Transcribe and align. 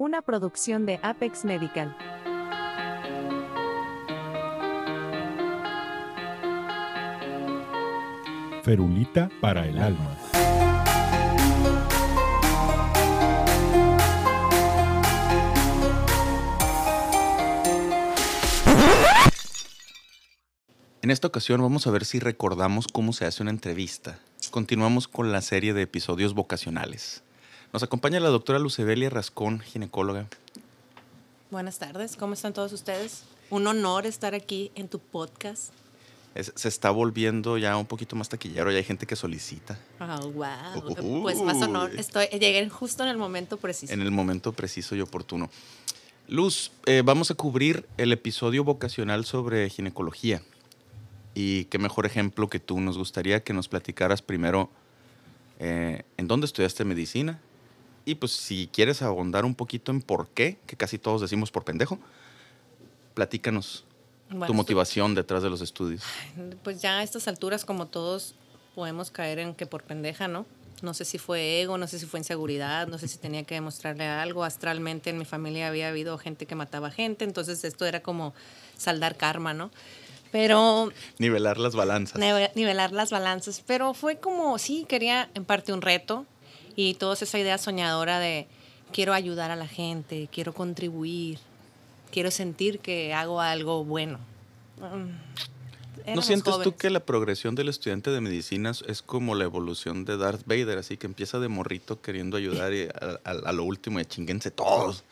una 0.00 0.22
producción 0.22 0.86
de 0.86 0.98
Apex 1.02 1.44
Medical. 1.44 1.94
Ferulita 8.62 9.28
para 9.42 9.66
el 9.68 9.78
alma. 9.78 10.16
En 21.02 21.10
esta 21.10 21.26
ocasión 21.26 21.60
vamos 21.60 21.86
a 21.86 21.90
ver 21.90 22.06
si 22.06 22.20
recordamos 22.20 22.88
cómo 22.88 23.12
se 23.12 23.26
hace 23.26 23.42
una 23.42 23.50
entrevista. 23.50 24.18
Continuamos 24.50 25.08
con 25.08 25.30
la 25.30 25.42
serie 25.42 25.74
de 25.74 25.82
episodios 25.82 26.32
vocacionales. 26.32 27.22
Nos 27.72 27.82
acompaña 27.82 28.20
la 28.20 28.28
doctora 28.30 28.58
Lucebelia 28.58 29.10
Rascón, 29.10 29.60
ginecóloga. 29.60 30.26
Buenas 31.50 31.78
tardes, 31.78 32.16
¿cómo 32.16 32.34
están 32.34 32.52
todos 32.52 32.72
ustedes? 32.72 33.22
Un 33.48 33.66
honor 33.66 34.06
estar 34.06 34.34
aquí 34.34 34.70
en 34.74 34.88
tu 34.88 34.98
podcast. 34.98 35.72
Es- 36.34 36.52
se 36.54 36.68
está 36.68 36.90
volviendo 36.90 37.58
ya 37.58 37.76
un 37.76 37.86
poquito 37.86 38.14
más 38.14 38.28
taquillero, 38.28 38.70
ya 38.70 38.78
hay 38.78 38.84
gente 38.84 39.04
que 39.06 39.16
solicita 39.16 39.76
Oh, 40.00 40.30
wow. 40.30 40.46
Ujú. 40.90 41.22
Pues 41.22 41.40
más 41.42 41.60
honor. 41.62 41.90
Estoy, 41.98 42.26
llegué 42.26 42.68
justo 42.68 43.02
en 43.02 43.08
el 43.08 43.18
momento 43.18 43.56
preciso. 43.56 43.92
en 43.92 44.00
el 44.00 44.10
momento 44.12 44.52
preciso 44.52 44.94
y 44.94 45.00
oportuno. 45.00 45.50
Luz, 46.28 46.70
eh, 46.86 47.02
vamos 47.04 47.32
a 47.32 47.34
cubrir 47.34 47.84
el 47.96 48.12
episodio 48.12 48.62
vocacional 48.62 49.24
sobre 49.24 49.68
ginecología. 49.70 50.42
Y 51.34 51.64
qué 51.64 51.78
mejor 51.78 52.06
ejemplo 52.06 52.48
que 52.48 52.60
tú. 52.60 52.80
Nos 52.80 52.96
gustaría 52.98 53.42
que 53.42 53.52
nos 53.52 53.66
platicaras 53.68 54.22
primero 54.22 54.70
eh, 55.58 56.04
en 56.16 56.28
dónde 56.28 56.46
estudiaste 56.46 56.84
medicina. 56.84 57.40
Y 58.04 58.14
pues 58.16 58.32
si 58.32 58.68
quieres 58.72 59.02
ahondar 59.02 59.44
un 59.44 59.54
poquito 59.54 59.92
en 59.92 60.02
por 60.02 60.28
qué, 60.28 60.58
que 60.66 60.76
casi 60.76 60.98
todos 60.98 61.20
decimos 61.20 61.50
por 61.50 61.64
pendejo, 61.64 61.98
platícanos 63.14 63.84
Bueno, 64.30 64.46
tu 64.46 64.54
motivación 64.54 65.14
detrás 65.14 65.42
de 65.42 65.50
los 65.50 65.60
estudios. 65.60 66.02
Pues 66.62 66.80
ya 66.80 66.98
a 66.98 67.02
estas 67.02 67.28
alturas, 67.28 67.64
como 67.64 67.86
todos, 67.86 68.34
podemos 68.74 69.10
caer 69.10 69.38
en 69.38 69.54
que 69.54 69.66
por 69.66 69.82
pendeja, 69.82 70.28
¿no? 70.28 70.46
No 70.82 70.94
sé 70.94 71.04
si 71.04 71.18
fue 71.18 71.60
ego, 71.60 71.76
no 71.76 71.86
sé 71.86 71.98
si 71.98 72.06
fue 72.06 72.20
inseguridad, 72.20 72.86
no 72.88 72.96
sé 72.96 73.06
si 73.06 73.18
tenía 73.18 73.44
que 73.44 73.54
demostrarle 73.54 74.06
algo. 74.06 74.44
Astralmente 74.44 75.10
en 75.10 75.18
mi 75.18 75.26
familia 75.26 75.68
había 75.68 75.88
habido 75.88 76.16
gente 76.16 76.46
que 76.46 76.54
mataba 76.54 76.90
gente, 76.90 77.24
entonces 77.24 77.62
esto 77.64 77.84
era 77.84 78.00
como 78.00 78.32
saldar 78.78 79.16
karma, 79.16 79.52
¿no? 79.52 79.70
Pero 80.32 80.90
Nivelar 81.18 81.58
las 81.58 81.74
balanzas. 81.74 82.18
Nivelar 82.54 82.92
las 82.92 83.10
balanzas. 83.10 83.62
Pero 83.66 83.94
fue 83.94 84.18
como, 84.18 84.58
sí, 84.58 84.86
quería 84.88 85.28
en 85.34 85.44
parte 85.44 85.72
un 85.72 85.82
reto 85.82 86.24
y 86.76 86.94
toda 86.94 87.14
esa 87.14 87.38
idea 87.38 87.58
soñadora 87.58 88.18
de 88.18 88.46
quiero 88.92 89.12
ayudar 89.12 89.50
a 89.50 89.56
la 89.56 89.66
gente, 89.68 90.28
quiero 90.32 90.52
contribuir, 90.52 91.38
quiero 92.10 92.30
sentir 92.30 92.80
que 92.80 93.12
hago 93.14 93.40
algo 93.40 93.84
bueno. 93.84 94.18
Mm, 94.78 96.14
¿No 96.14 96.22
sientes 96.22 96.54
tú 96.62 96.76
que 96.76 96.90
la 96.90 97.00
progresión 97.00 97.54
del 97.54 97.68
estudiante 97.68 98.10
de 98.10 98.20
medicinas 98.20 98.82
es 98.88 99.02
como 99.02 99.34
la 99.34 99.44
evolución 99.44 100.04
de 100.04 100.16
Darth 100.16 100.42
Vader, 100.46 100.78
así 100.78 100.96
que 100.96 101.06
empieza 101.06 101.38
de 101.38 101.48
morrito 101.48 102.00
queriendo 102.00 102.36
ayudar 102.36 102.72
y 102.72 102.84
a, 102.88 103.20
a- 103.24 103.30
a 103.48 103.52
lo 103.52 103.64
último 103.64 104.02
chinguense 104.02 104.50
todos? 104.50 105.04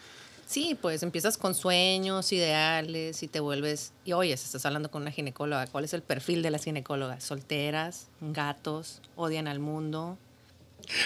Sí, 0.46 0.76
pues 0.80 1.02
empiezas 1.02 1.36
con 1.36 1.54
sueños, 1.54 2.32
ideales 2.32 3.22
y 3.22 3.28
te 3.28 3.38
vuelves, 3.38 3.92
y 4.06 4.14
oye, 4.14 4.32
estás 4.32 4.64
hablando 4.64 4.90
con 4.90 5.02
una 5.02 5.10
ginecóloga, 5.12 5.66
¿cuál 5.66 5.84
es 5.84 5.92
el 5.92 6.00
perfil 6.02 6.42
de 6.42 6.50
las 6.50 6.64
ginecólogas? 6.64 7.22
Solteras, 7.22 8.06
gatos, 8.22 9.02
odian 9.14 9.46
al 9.46 9.58
mundo. 9.60 10.16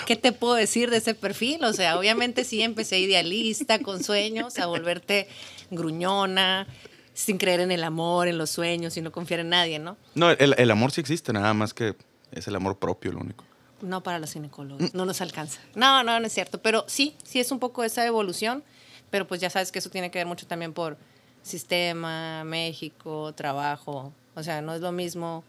¿Qué 0.07 0.17
te 0.17 0.33
puedo 0.33 0.55
decir 0.55 0.91
de 0.91 0.99
ese 0.99 1.15
perfil? 1.15 1.65
O 1.65 1.73
sea, 1.73 1.99
obviamente 1.99 2.45
sí 2.45 2.63
empecé 2.63 2.99
idealista, 2.99 3.79
con 3.81 4.03
sueños, 4.03 4.59
a 4.59 4.67
volverte 4.67 5.29
gruñona, 5.71 6.67
sin 7.15 7.39
creer 7.39 7.61
en 7.61 7.71
el 7.73 7.85
amor, 7.85 8.29
en 8.29 8.39
los 8.39 8.51
sueños 8.51 8.97
y 8.97 9.01
no 9.01 9.13
confiar 9.13 9.41
en 9.41 9.51
nadie, 9.51 9.79
¿no? 9.79 9.97
No, 10.15 10.31
el, 10.31 10.55
el 10.57 10.71
amor 10.71 10.93
sí 10.93 11.01
existe, 11.01 11.33
nada 11.33 11.53
más 11.55 11.75
que 11.75 11.95
es 12.33 12.47
el 12.47 12.57
amor 12.57 12.79
propio 12.79 13.13
lo 13.13 13.21
único. 13.21 13.45
No 13.81 14.03
para 14.03 14.19
los 14.19 14.33
ginecólogos, 14.33 14.95
no 14.95 15.05
nos 15.05 15.21
alcanza. 15.21 15.61
No, 15.75 16.05
no, 16.05 16.21
no 16.21 16.27
es 16.27 16.33
cierto. 16.33 16.63
Pero 16.63 16.85
sí, 16.87 17.17
sí 17.25 17.41
es 17.41 17.51
un 17.51 17.59
poco 17.59 17.83
esa 17.83 18.07
evolución, 18.07 18.63
pero 19.11 19.27
pues 19.27 19.41
ya 19.41 19.51
sabes 19.51 19.73
que 19.73 19.81
eso 19.81 19.91
tiene 19.91 20.11
que 20.11 20.19
ver 20.19 20.27
mucho 20.27 20.47
también 20.47 20.73
por 20.73 20.97
sistema, 21.43 22.45
México, 22.45 23.33
trabajo. 23.35 24.13
O 24.35 24.43
sea, 24.43 24.63
no 24.63 24.75
es 24.75 24.81
lo 24.81 24.93
mismo. 24.93 25.45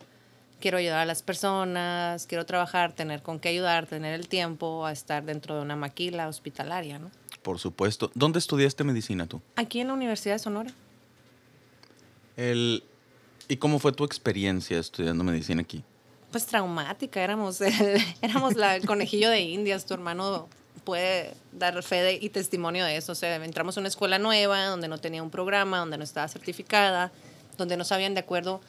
Quiero 0.63 0.78
ayudar 0.78 1.00
a 1.00 1.06
las 1.06 1.24
personas, 1.24 2.25
quiero 2.25 2.46
trabajar, 2.46 2.94
tener 2.94 3.22
con 3.22 3.38
qué 3.41 3.50
ayudar, 3.50 3.85
tener 3.85 4.13
el 4.13 4.29
tiempo 4.29 4.85
a 4.85 4.94
estar 4.94 5.25
dentro 5.25 5.57
de 5.57 5.62
una 5.62 5.75
maquila 5.75 6.29
hospitalaria, 6.29 7.00
¿no? 7.00 7.12
Por 7.41 7.59
supuesto. 7.59 8.12
¿Dónde 8.16 8.40
estudiaste 8.40 8.85
medicina 8.85 9.28
tú? 9.28 9.41
Aquí 9.57 9.81
en 9.81 9.88
la 9.88 9.94
Universidad 9.94 10.35
de 10.35 10.40
Sonora. 10.40 10.72
El, 12.38 12.81
¿Y 13.50 13.57
cómo 13.57 13.78
fue 13.78 13.91
tu 13.91 14.06
experiencia 14.06 14.79
estudiando 14.79 15.25
medicina 15.25 15.62
aquí? 15.63 15.84
Pues 16.31 16.46
traumática, 16.46 17.22
éramos 17.22 17.59
el, 17.59 18.02
éramos 18.22 18.56
la, 18.56 18.78
el 18.78 18.85
conejillo 18.85 19.29
de 19.29 19.41
indias, 19.41 19.85
tu 19.85 19.94
hermano 19.96 20.47
puede 20.85 21.34
dar 21.52 21.84
fe 21.84 21.97
de- 22.03 22.19
y 22.22 22.29
testimonio 22.29 22.85
de 22.85 22.96
eso. 22.96 23.12
O 23.12 23.16
sea, 23.16 23.35
entramos 23.35 23.75
a 23.75 23.81
una 23.81 23.90
escuela 23.90 24.18
nueva 24.18 24.63
donde 24.68 24.88
no 24.88 24.97
tenía 24.97 25.22
un 25.23 25.29
programa, 25.29 25.79
donde 25.79 25.97
no 25.97 26.06
estaba 26.06 26.29
certificada, 26.29 27.12
donde 27.57 27.75
no 27.75 27.84
sabían 27.84 28.13
de 28.13 28.22
acuerdo 28.22 28.62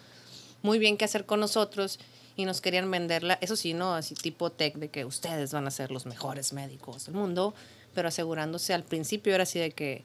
muy 0.64 0.78
bien 0.78 0.96
qué 0.96 1.04
hacer 1.04 1.26
con 1.26 1.40
nosotros 1.40 2.00
y 2.36 2.46
nos 2.46 2.62
querían 2.62 2.90
venderla, 2.90 3.38
eso 3.42 3.54
sí, 3.54 3.74
¿no? 3.74 3.94
Así 3.94 4.14
tipo 4.14 4.50
tech, 4.50 4.74
de 4.76 4.88
que 4.88 5.04
ustedes 5.04 5.52
van 5.52 5.66
a 5.66 5.70
ser 5.70 5.90
los 5.90 6.06
mejores 6.06 6.54
médicos 6.54 7.04
del 7.04 7.14
mundo, 7.14 7.54
pero 7.94 8.08
asegurándose 8.08 8.72
al 8.72 8.82
principio 8.82 9.34
era 9.34 9.42
así 9.42 9.58
de 9.58 9.72
que 9.72 10.04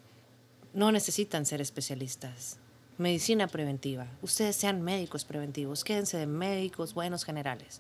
no 0.74 0.92
necesitan 0.92 1.46
ser 1.46 1.62
especialistas. 1.62 2.58
Medicina 2.97 3.47
preventiva. 3.47 4.08
Ustedes 4.22 4.58
sean 4.58 4.81
médicos 4.81 5.24
preventivos. 5.24 5.86
Quédense 5.86 6.18
de 6.18 6.28
médicos 6.28 6.94
buenos 6.94 7.24
generales. 7.24 7.80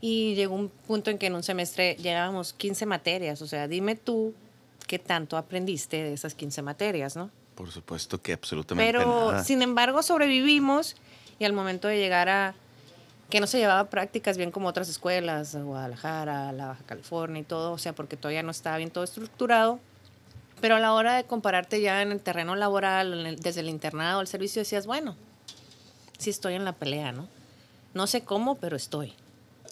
Y 0.00 0.34
llegó 0.34 0.54
un 0.54 0.70
punto 0.70 1.10
en 1.10 1.18
que 1.18 1.26
en 1.26 1.34
un 1.34 1.42
semestre 1.42 1.96
llevábamos 1.96 2.54
15 2.54 2.86
materias. 2.86 3.42
O 3.42 3.46
sea, 3.46 3.68
dime 3.68 3.96
tú 3.96 4.32
qué 4.86 4.98
tanto 4.98 5.36
aprendiste 5.36 6.02
de 6.02 6.14
esas 6.14 6.34
15 6.34 6.62
materias, 6.62 7.16
¿no? 7.16 7.30
Por 7.54 7.70
supuesto 7.70 8.22
que 8.22 8.32
absolutamente 8.32 8.90
Pero, 8.90 9.30
nada. 9.30 9.44
sin 9.44 9.60
embargo, 9.60 10.02
sobrevivimos 10.02 10.96
y 11.38 11.44
al 11.44 11.52
momento 11.52 11.88
de 11.88 11.98
llegar 11.98 12.28
a 12.28 12.54
que 13.30 13.40
no 13.40 13.46
se 13.46 13.58
llevaba 13.58 13.88
prácticas 13.88 14.36
bien 14.36 14.50
como 14.50 14.68
otras 14.68 14.90
escuelas, 14.90 15.56
Guadalajara, 15.56 16.52
la 16.52 16.66
Baja 16.66 16.84
California 16.84 17.40
y 17.40 17.44
todo, 17.44 17.72
o 17.72 17.78
sea, 17.78 17.94
porque 17.94 18.16
todavía 18.16 18.42
no 18.42 18.50
estaba 18.50 18.76
bien 18.76 18.90
todo 18.90 19.04
estructurado. 19.04 19.80
Pero 20.60 20.76
a 20.76 20.80
la 20.80 20.92
hora 20.92 21.16
de 21.16 21.24
compararte 21.24 21.80
ya 21.80 22.02
en 22.02 22.12
el 22.12 22.20
terreno 22.20 22.54
laboral, 22.56 23.36
desde 23.40 23.60
el 23.60 23.70
internado, 23.70 24.20
el 24.20 24.26
servicio, 24.26 24.60
decías, 24.60 24.86
bueno, 24.86 25.16
sí 26.18 26.30
estoy 26.30 26.54
en 26.54 26.64
la 26.64 26.72
pelea, 26.72 27.12
¿no? 27.12 27.26
No 27.94 28.06
sé 28.06 28.22
cómo, 28.22 28.56
pero 28.56 28.76
estoy. 28.76 29.14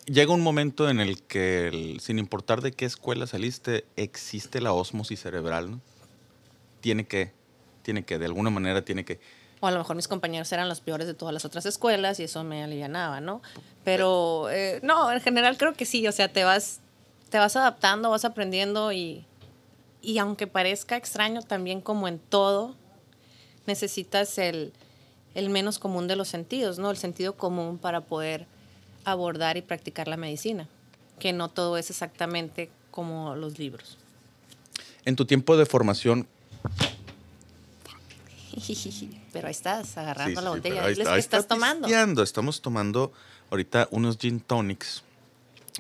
Llega 0.07 0.33
un 0.33 0.41
momento 0.41 0.89
en 0.89 0.99
el 0.99 1.23
que, 1.23 1.97
sin 2.01 2.19
importar 2.19 2.63
de 2.63 2.73
qué 2.73 2.87
escuela 2.87 3.27
saliste, 3.27 3.85
existe 3.97 4.61
la 4.61 4.73
ósmosis 4.73 5.21
cerebral, 5.21 5.71
¿no? 5.71 5.81
Tiene 6.81 7.07
que, 7.07 7.33
tiene 7.83 8.05
que, 8.05 8.19
de 8.19 8.27
alguna 8.27 8.51
manera 8.51 8.85
tiene 8.85 9.05
que. 9.05 9.21
O 9.61 9.67
a 9.67 9.71
lo 9.71 9.79
mejor 9.79 9.97
mis 9.97 10.09
compañeros 10.09 10.51
eran 10.53 10.69
los 10.69 10.81
peores 10.81 11.07
de 11.07 11.15
todas 11.15 11.35
las 11.35 11.45
otras 11.45 11.67
escuelas 11.67 12.19
y 12.19 12.25
eso 12.25 12.43
me 12.45 12.65
alivianaba, 12.65 13.21
¿no? 13.21 13.43
Pero 13.85 14.49
eh, 14.51 14.81
no, 14.83 15.13
en 15.13 15.21
general 15.21 15.59
creo 15.59 15.75
que 15.75 15.85
sí, 15.85 16.07
o 16.09 16.13
sea, 16.13 16.33
te 16.33 16.45
vas, 16.45 16.81
te 17.29 17.39
vas 17.39 17.57
adaptando, 17.57 18.11
vas 18.11 18.25
aprendiendo 18.25 18.91
y, 18.93 19.27
y 20.01 20.19
aunque 20.19 20.47
parezca 20.47 20.97
extraño 20.97 21.43
también 21.43 21.83
como 21.83 22.09
en 22.09 22.19
todo, 22.19 22.75
necesitas 23.67 24.39
el, 24.39 24.73
el 25.35 25.51
menos 25.51 25.79
común 25.79 26.09
de 26.09 26.17
los 26.17 26.29
sentidos, 26.29 26.79
¿no? 26.79 26.91
El 26.91 26.97
sentido 26.97 27.35
común 27.35 27.79
para 27.79 28.01
poder 28.01 28.47
abordar 29.05 29.57
y 29.57 29.63
practicar 29.63 30.09
la 30.09 30.17
medicina, 30.17 30.69
que 31.19 31.33
no 31.33 31.49
todo 31.49 31.77
es 31.77 31.91
exactamente 31.91 32.71
como 32.91 33.35
los 33.37 33.59
libros. 33.59 33.97
En 35.05 35.17
tu 35.17 35.25
tiempo 35.25 35.57
de 35.57 35.67
formación, 35.67 36.27
Pero 39.33 39.47
ahí 39.47 39.53
estás, 39.53 39.97
agarrando 39.99 40.41
Sí, 40.41 40.45
la 40.45 40.51
botella. 40.51 40.85
ahí 40.85 40.93
está- 40.93 41.05
que 41.05 41.11
ahí 41.11 41.19
estás 41.21 41.41
está 41.41 41.55
tomando. 41.55 41.87
pisteando. 41.87 42.23
Estamos 42.23 42.61
tomando 42.61 43.13
ahorita 43.51 43.89
unos 43.91 44.19
gin 44.19 44.41
tonics 44.41 45.03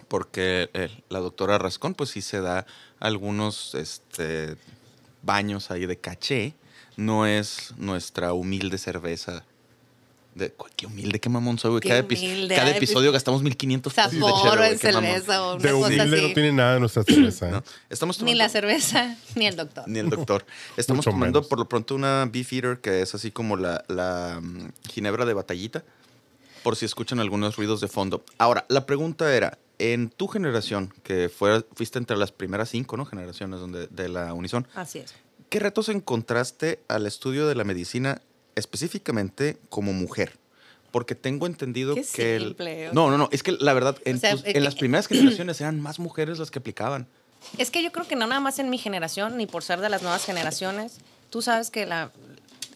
porque 0.08 0.70
eh, 0.74 1.02
la 1.08 1.18
doctora 1.20 1.58
Rascón 1.58 1.94
pues 1.94 2.10
sí 2.10 2.22
se 2.22 2.40
da 2.40 2.66
algunos 3.00 3.74
este, 3.74 4.56
baños 5.22 5.70
ahí 5.70 5.86
de 5.86 5.98
caché. 5.98 6.54
No 6.96 7.26
es 7.26 7.72
nuestra 7.76 8.32
humilde 8.34 8.76
cerveza. 8.78 9.44
De, 10.34 10.54
qué 10.76 10.86
humilde, 10.86 11.18
qué 11.18 11.28
mamón 11.28 11.58
soy, 11.58 11.70
güey. 11.70 11.80
Qué 11.80 11.88
Cada, 11.88 12.02
humilde, 12.02 12.54
cada 12.54 12.70
ay, 12.70 12.76
episodio 12.76 13.10
gastamos 13.10 13.42
1500 13.42 13.92
pesos 13.92 14.12
de 14.12 14.18
en 14.18 14.78
cerveza 14.78 15.42
o 15.42 15.54
una 15.56 15.62
De 15.62 15.72
cosa 15.72 15.86
humilde 15.86 16.16
así. 16.16 16.28
no 16.28 16.34
tiene 16.34 16.52
nada 16.52 16.78
nuestra 16.78 17.02
cerveza. 17.02 17.48
¿eh? 17.48 17.52
¿no? 17.52 17.64
Estamos 17.88 18.22
Ni 18.22 18.34
la 18.34 18.48
cerveza, 18.48 19.16
ni 19.34 19.46
el 19.46 19.56
doctor. 19.56 19.84
Ni 19.88 19.98
el 19.98 20.08
doctor. 20.08 20.46
Estamos 20.76 21.04
Mucho 21.04 21.10
tomando 21.10 21.40
menos. 21.40 21.48
por 21.48 21.58
lo 21.58 21.68
pronto 21.68 21.94
una 21.96 22.26
Beefeater 22.30 22.78
que 22.80 23.02
es 23.02 23.14
así 23.14 23.32
como 23.32 23.56
la, 23.56 23.84
la 23.88 24.38
mm, 24.40 24.68
ginebra 24.88 25.24
de 25.24 25.34
batallita, 25.34 25.82
por 26.62 26.76
si 26.76 26.84
escuchan 26.84 27.18
algunos 27.18 27.56
ruidos 27.56 27.80
de 27.80 27.88
fondo. 27.88 28.24
Ahora, 28.38 28.66
la 28.68 28.86
pregunta 28.86 29.34
era, 29.34 29.58
en 29.78 30.10
tu 30.10 30.28
generación, 30.28 30.94
que 31.02 31.28
fue, 31.28 31.64
fuiste 31.74 31.98
entre 31.98 32.16
las 32.16 32.30
primeras 32.32 32.68
cinco 32.68 32.96
¿no? 32.96 33.04
generaciones 33.04 33.58
donde, 33.60 33.88
de 33.88 34.08
la 34.08 34.32
Unison, 34.34 34.68
Así 34.74 34.98
es. 35.00 35.14
¿Qué 35.48 35.58
retos 35.58 35.88
encontraste 35.88 36.80
al 36.86 37.06
estudio 37.06 37.48
de 37.48 37.56
la 37.56 37.64
medicina 37.64 38.20
específicamente 38.60 39.58
como 39.68 39.92
mujer? 39.92 40.38
Porque 40.92 41.14
tengo 41.14 41.46
entendido 41.46 41.94
Qué 41.94 42.04
que... 42.04 42.36
el- 42.36 42.42
simple, 42.48 42.88
o 42.90 42.94
No, 42.94 43.10
no, 43.10 43.18
no. 43.18 43.28
Es 43.32 43.42
que 43.42 43.52
la 43.52 43.72
verdad, 43.72 43.96
en, 44.04 44.16
O 44.16 44.20
sea, 44.20 44.32
tus- 44.36 44.44
eh, 44.44 44.60
las 44.60 44.74
eh, 44.74 44.78
primeras 44.78 45.06
generaciones 45.08 45.60
eran 45.60 45.80
más 45.80 45.98
mujeres 45.98 46.38
las 46.38 46.50
que 46.50 46.58
aplicaban. 46.58 47.06
Es 47.58 47.70
que 47.70 47.82
yo 47.82 47.90
creo 47.90 48.06
que 48.06 48.16
no 48.16 48.26
nada 48.26 48.40
más 48.40 48.58
en 48.58 48.70
mi 48.70 48.78
generación, 48.78 49.36
ni 49.36 49.46
por 49.46 49.62
ser 49.64 49.80
de 49.80 49.88
las 49.88 50.02
nuevas 50.02 50.24
generaciones. 50.24 50.98
Tú 51.30 51.42
sabes 51.42 51.70
que 51.70 51.86
la, 51.86 52.10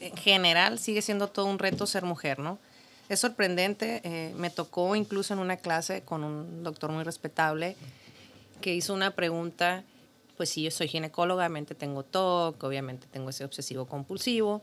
en 0.00 0.16
general 0.16 0.78
sigue 0.78 1.02
siendo 1.02 1.28
todo 1.28 1.46
un 1.46 1.58
reto 1.58 1.86
ser 1.86 2.04
mujer, 2.04 2.38
¿no? 2.38 2.58
Es 3.08 3.20
sorprendente. 3.20 4.00
eh, 4.04 4.32
me 4.36 4.50
tocó 4.50 4.96
incluso 4.96 5.34
en 5.34 5.40
una 5.40 5.56
clase 5.58 6.02
con 6.02 6.24
un 6.24 6.62
doctor 6.62 6.90
muy 6.90 7.04
respetable 7.04 7.76
que 8.60 8.74
hizo 8.74 8.94
una 8.94 9.10
pregunta. 9.12 9.84
Pues 10.36 10.48
sí, 10.50 10.62
yo 10.62 10.70
soy 10.70 10.88
ginecóloga, 10.88 11.42
obviamente 11.44 11.74
tengo 11.74 12.02
TOC, 12.02 12.62
obviamente 12.64 13.06
tengo 13.12 13.30
ese 13.30 13.44
obsesivo 13.44 13.86
compulsivo. 13.86 14.62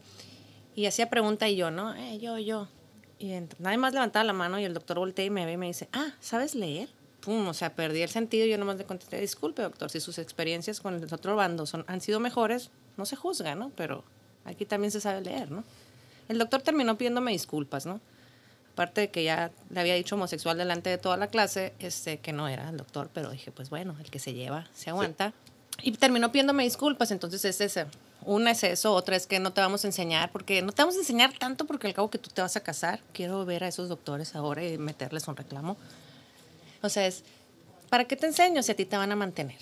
Y 0.75 0.85
hacía 0.85 1.09
pregunta 1.09 1.49
y 1.49 1.55
yo, 1.55 1.71
¿no? 1.71 1.93
Eh, 1.95 2.19
yo, 2.19 2.37
yo. 2.37 2.67
Y 3.19 3.33
nadie 3.59 3.77
más 3.77 3.93
levantaba 3.93 4.23
la 4.23 4.33
mano 4.33 4.59
y 4.59 4.63
el 4.63 4.73
doctor 4.73 4.97
voltea 4.97 5.25
y 5.25 5.29
me 5.29 5.45
ve 5.45 5.53
y 5.53 5.57
me 5.57 5.67
dice, 5.67 5.89
ah, 5.93 6.13
¿sabes 6.19 6.55
leer? 6.55 6.89
Pum, 7.19 7.47
o 7.47 7.53
sea, 7.53 7.75
perdí 7.75 8.01
el 8.01 8.09
sentido 8.09 8.47
y 8.47 8.49
yo 8.49 8.57
nomás 8.57 8.77
le 8.77 8.85
contesté, 8.85 9.19
disculpe, 9.19 9.61
doctor, 9.61 9.91
si 9.91 9.99
sus 9.99 10.17
experiencias 10.17 10.81
con 10.81 10.95
el 10.95 11.13
otro 11.13 11.35
bando 11.35 11.67
son, 11.67 11.85
han 11.87 12.01
sido 12.01 12.19
mejores, 12.19 12.71
no 12.97 13.05
se 13.05 13.15
juzga, 13.15 13.53
¿no? 13.53 13.71
Pero 13.75 14.03
aquí 14.43 14.65
también 14.65 14.91
se 14.91 15.01
sabe 15.01 15.21
leer, 15.21 15.51
¿no? 15.51 15.63
El 16.29 16.39
doctor 16.39 16.61
terminó 16.63 16.97
pidiéndome 16.97 17.31
disculpas, 17.31 17.85
¿no? 17.85 17.99
Aparte 18.73 19.01
de 19.01 19.11
que 19.11 19.23
ya 19.23 19.51
le 19.69 19.79
había 19.79 19.93
dicho 19.93 20.15
homosexual 20.15 20.57
delante 20.57 20.89
de 20.89 20.97
toda 20.97 21.17
la 21.17 21.27
clase, 21.27 21.73
este, 21.79 22.17
que 22.19 22.33
no 22.33 22.47
era 22.47 22.69
el 22.69 22.77
doctor, 22.77 23.09
pero 23.13 23.29
dije, 23.29 23.51
pues 23.51 23.69
bueno, 23.69 23.95
el 23.99 24.09
que 24.09 24.17
se 24.17 24.33
lleva, 24.33 24.67
se 24.73 24.89
aguanta. 24.89 25.33
Y 25.83 25.91
terminó 25.93 26.31
pidiéndome 26.31 26.63
disculpas, 26.63 27.11
entonces 27.11 27.43
es 27.45 27.61
ese. 27.61 27.85
Una 28.23 28.51
es 28.51 28.63
eso, 28.63 28.93
otra 28.93 29.15
es 29.15 29.25
que 29.25 29.39
no 29.39 29.51
te 29.51 29.61
vamos 29.61 29.83
a 29.83 29.87
enseñar, 29.87 30.31
porque 30.31 30.61
no 30.61 30.71
te 30.71 30.81
vamos 30.83 30.95
a 30.95 30.99
enseñar 30.99 31.33
tanto 31.39 31.65
porque 31.65 31.87
al 31.87 31.93
cabo 31.93 32.11
que 32.11 32.19
tú 32.19 32.29
te 32.29 32.41
vas 32.41 32.55
a 32.55 32.59
casar, 32.59 32.99
quiero 33.13 33.45
ver 33.45 33.63
a 33.63 33.67
esos 33.67 33.89
doctores 33.89 34.35
ahora 34.35 34.63
y 34.63 34.77
meterles 34.77 35.27
un 35.27 35.35
reclamo. 35.35 35.75
O 36.83 36.89
sea, 36.89 37.07
es, 37.07 37.23
¿para 37.89 38.05
qué 38.05 38.15
te 38.15 38.27
enseño 38.27 38.61
si 38.61 38.71
a 38.71 38.75
ti 38.75 38.85
te 38.85 38.95
van 38.95 39.11
a 39.11 39.15
mantener? 39.15 39.57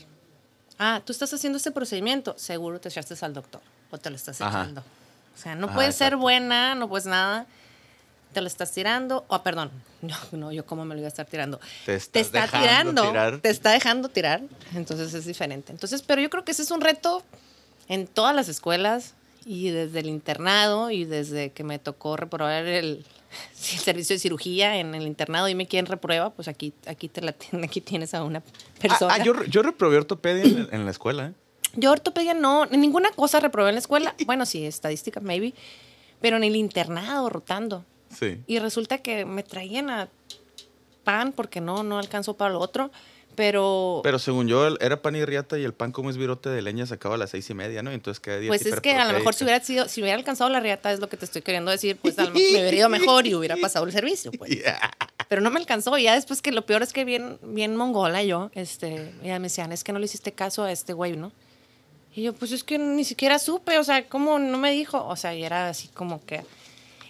Ah, 0.77 1.01
tú 1.05 1.13
estás 1.13 1.33
haciendo 1.33 1.57
este 1.57 1.71
procedimiento, 1.71 2.35
seguro 2.37 2.79
te 2.81 2.89
echaste 2.89 3.15
al 3.25 3.33
doctor 3.33 3.61
o 3.91 3.97
te 3.97 4.09
lo 4.09 4.15
estás 4.17 4.41
Ajá. 4.41 4.63
echando. 4.63 4.81
O 4.81 5.41
sea, 5.41 5.55
no 5.55 5.67
Ajá, 5.67 5.75
puedes 5.75 5.95
ser 5.95 6.07
exacto. 6.07 6.21
buena, 6.21 6.75
no 6.75 6.89
puedes 6.89 7.05
nada. 7.05 7.45
Te 8.33 8.41
lo 8.41 8.47
estás 8.47 8.71
tirando, 8.71 9.25
o 9.27 9.41
perdón, 9.41 9.71
no, 10.01 10.15
no, 10.31 10.51
yo 10.51 10.65
cómo 10.65 10.85
me 10.85 10.95
lo 10.95 10.99
iba 10.99 11.07
a 11.07 11.09
estar 11.09 11.25
tirando. 11.25 11.59
Te 11.85 11.95
estás 11.95 12.21
está 12.21 12.41
dejando 12.41 12.61
tirando, 12.61 13.01
tirar. 13.07 13.39
te 13.39 13.49
está 13.49 13.71
dejando 13.71 14.09
tirar, 14.09 14.41
entonces 14.75 15.13
es 15.13 15.25
diferente. 15.25 15.71
Entonces, 15.71 16.01
pero 16.01 16.21
yo 16.21 16.29
creo 16.29 16.45
que 16.45 16.51
ese 16.51 16.61
es 16.61 16.71
un 16.71 16.81
reto 16.81 17.23
en 17.87 18.07
todas 18.07 18.35
las 18.35 18.49
escuelas 18.49 19.15
y 19.45 19.69
desde 19.69 19.99
el 19.99 20.07
internado 20.07 20.91
y 20.91 21.05
desde 21.05 21.51
que 21.51 21.63
me 21.63 21.79
tocó 21.79 22.17
reprobar 22.17 22.65
el, 22.65 23.05
servicio 23.53 24.15
de 24.15 24.19
cirugía 24.19 24.77
en 24.77 24.95
el 24.95 25.07
internado, 25.07 25.47
dime 25.47 25.67
quién 25.67 25.85
reprueba, 25.85 26.29
pues 26.31 26.47
aquí, 26.47 26.73
aquí, 26.85 27.09
te 27.09 27.21
la, 27.21 27.35
aquí 27.63 27.81
tienes 27.81 28.13
a 28.13 28.23
una 28.23 28.41
persona. 28.79 29.13
Ah, 29.13 29.17
ah, 29.19 29.23
yo, 29.23 29.43
yo 29.45 29.61
reprobé 29.61 29.97
ortopedia 29.97 30.43
en, 30.43 30.67
en 30.71 30.85
la 30.85 30.91
escuela. 30.91 31.27
¿eh? 31.27 31.33
Yo 31.75 31.91
ortopedia 31.91 32.33
no, 32.33 32.65
ninguna 32.65 33.11
cosa 33.11 33.39
reprobé 33.39 33.69
en 33.69 33.75
la 33.75 33.79
escuela. 33.79 34.15
Bueno, 34.25 34.45
sí, 34.45 34.65
estadística, 34.65 35.19
maybe. 35.19 35.53
Pero 36.21 36.37
en 36.37 36.43
el 36.43 36.55
internado, 36.55 37.29
rotando. 37.29 37.85
Sí. 38.17 38.39
Y 38.47 38.59
resulta 38.59 38.99
que 38.99 39.25
me 39.25 39.43
traían 39.43 39.89
a 39.89 40.09
pan 41.03 41.31
porque 41.31 41.61
no, 41.61 41.83
no 41.83 41.99
alcanzó 41.99 42.35
para 42.35 42.53
lo 42.53 42.59
otro. 42.59 42.91
Pero, 43.35 44.01
Pero 44.03 44.19
según 44.19 44.49
yo, 44.49 44.67
era 44.81 45.01
pan 45.01 45.15
y 45.15 45.23
riata 45.23 45.57
y 45.57 45.63
el 45.63 45.73
pan 45.73 45.93
como 45.93 46.09
es 46.09 46.17
virote 46.17 46.49
de 46.49 46.61
leña 46.61 46.85
se 46.85 46.95
acaba 46.95 47.15
a 47.15 47.17
las 47.17 47.29
seis 47.29 47.49
y 47.49 47.53
media, 47.53 47.81
¿no? 47.81 47.89
Entonces 47.89 48.21
día 48.21 48.49
pues 48.49 48.65
es 48.65 48.81
que 48.81 48.91
a 48.91 49.05
lo 49.05 49.17
mejor 49.17 49.33
si 49.33 49.45
hubiera 49.45 49.63
sido, 49.63 49.87
si 49.87 50.01
hubiera 50.01 50.17
alcanzado 50.17 50.49
la 50.49 50.59
riata, 50.59 50.91
es 50.91 50.99
lo 50.99 51.07
que 51.07 51.15
te 51.15 51.23
estoy 51.23 51.41
queriendo 51.41 51.71
decir, 51.71 51.97
pues 52.01 52.17
me 52.17 52.25
hubiera 52.27 52.75
ido 52.75 52.89
mejor 52.89 53.27
y 53.27 53.35
hubiera 53.35 53.55
pasado 53.55 53.85
el 53.85 53.93
servicio. 53.93 54.31
Pues. 54.31 54.57
Pero 55.29 55.41
no 55.41 55.51
me 55.51 55.59
alcanzó. 55.59 55.97
Y 55.97 56.03
ya 56.03 56.15
después 56.15 56.41
que 56.41 56.51
lo 56.51 56.65
peor 56.65 56.83
es 56.83 56.91
que 56.91 57.05
bien, 57.05 57.37
bien 57.41 57.77
mongola 57.77 58.23
yo, 58.23 58.51
este, 58.55 59.13
ya 59.23 59.39
me 59.39 59.45
decían, 59.45 59.71
es 59.71 59.85
que 59.85 59.93
no 59.93 59.99
le 59.99 60.05
hiciste 60.05 60.33
caso 60.33 60.63
a 60.63 60.71
este 60.73 60.91
güey, 60.91 61.15
¿no? 61.15 61.31
Y 62.13 62.23
yo, 62.23 62.33
pues 62.33 62.51
es 62.51 62.65
que 62.65 62.77
ni 62.77 63.05
siquiera 63.05 63.39
supe, 63.39 63.77
o 63.77 63.83
sea, 63.85 64.05
¿cómo 64.09 64.37
no 64.37 64.57
me 64.57 64.71
dijo? 64.71 65.05
O 65.05 65.15
sea, 65.15 65.33
y 65.33 65.43
era 65.43 65.69
así 65.69 65.87
como 65.87 66.25
que 66.25 66.43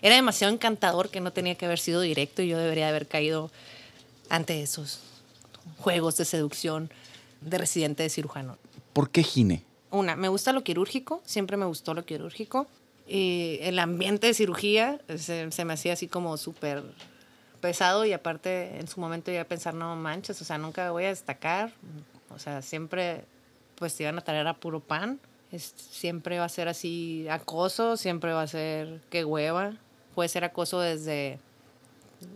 era 0.01 0.15
demasiado 0.15 0.53
encantador 0.53 1.09
que 1.09 1.19
no 1.21 1.31
tenía 1.33 1.55
que 1.55 1.65
haber 1.65 1.79
sido 1.79 2.01
directo 2.01 2.41
y 2.41 2.47
yo 2.49 2.57
debería 2.57 2.89
haber 2.89 3.07
caído 3.07 3.51
ante 4.29 4.61
esos 4.61 4.99
juegos 5.79 6.17
de 6.17 6.25
seducción 6.25 6.89
de 7.41 7.57
residente 7.57 8.03
de 8.03 8.09
cirujano. 8.09 8.57
¿Por 8.93 9.09
qué 9.09 9.23
gine? 9.23 9.63
Una, 9.91 10.15
me 10.15 10.27
gusta 10.27 10.53
lo 10.53 10.63
quirúrgico, 10.63 11.21
siempre 11.25 11.57
me 11.57 11.65
gustó 11.65 11.93
lo 11.93 12.05
quirúrgico. 12.05 12.67
Y 13.07 13.57
el 13.61 13.79
ambiente 13.79 14.27
de 14.27 14.33
cirugía 14.35 14.99
se, 15.17 15.51
se 15.51 15.65
me 15.65 15.73
hacía 15.73 15.93
así 15.93 16.07
como 16.07 16.37
súper 16.37 16.83
pesado 17.59 18.05
y 18.05 18.13
aparte 18.13 18.79
en 18.79 18.87
su 18.87 18.99
momento 18.99 19.31
iba 19.31 19.41
a 19.41 19.45
pensar, 19.45 19.73
no 19.73 19.95
manches, 19.95 20.39
o 20.41 20.45
sea, 20.45 20.57
nunca 20.59 20.91
voy 20.91 21.05
a 21.05 21.09
destacar. 21.09 21.73
O 22.33 22.37
sea, 22.39 22.61
siempre 22.61 23.23
pues 23.75 23.95
te 23.95 24.03
iban 24.03 24.17
a 24.17 24.21
traer 24.21 24.45
a 24.47 24.53
puro 24.53 24.79
pan. 24.79 25.19
Es- 25.51 25.73
siempre 25.91 26.37
va 26.37 26.45
a 26.45 26.49
ser 26.49 26.67
así 26.67 27.25
acoso, 27.29 27.97
siempre 27.97 28.31
va 28.33 28.43
a 28.43 28.47
ser 28.47 29.01
que 29.09 29.25
hueva. 29.25 29.73
Puede 30.19 30.27
ser 30.27 30.43
acoso 30.43 30.81
desde 30.81 31.39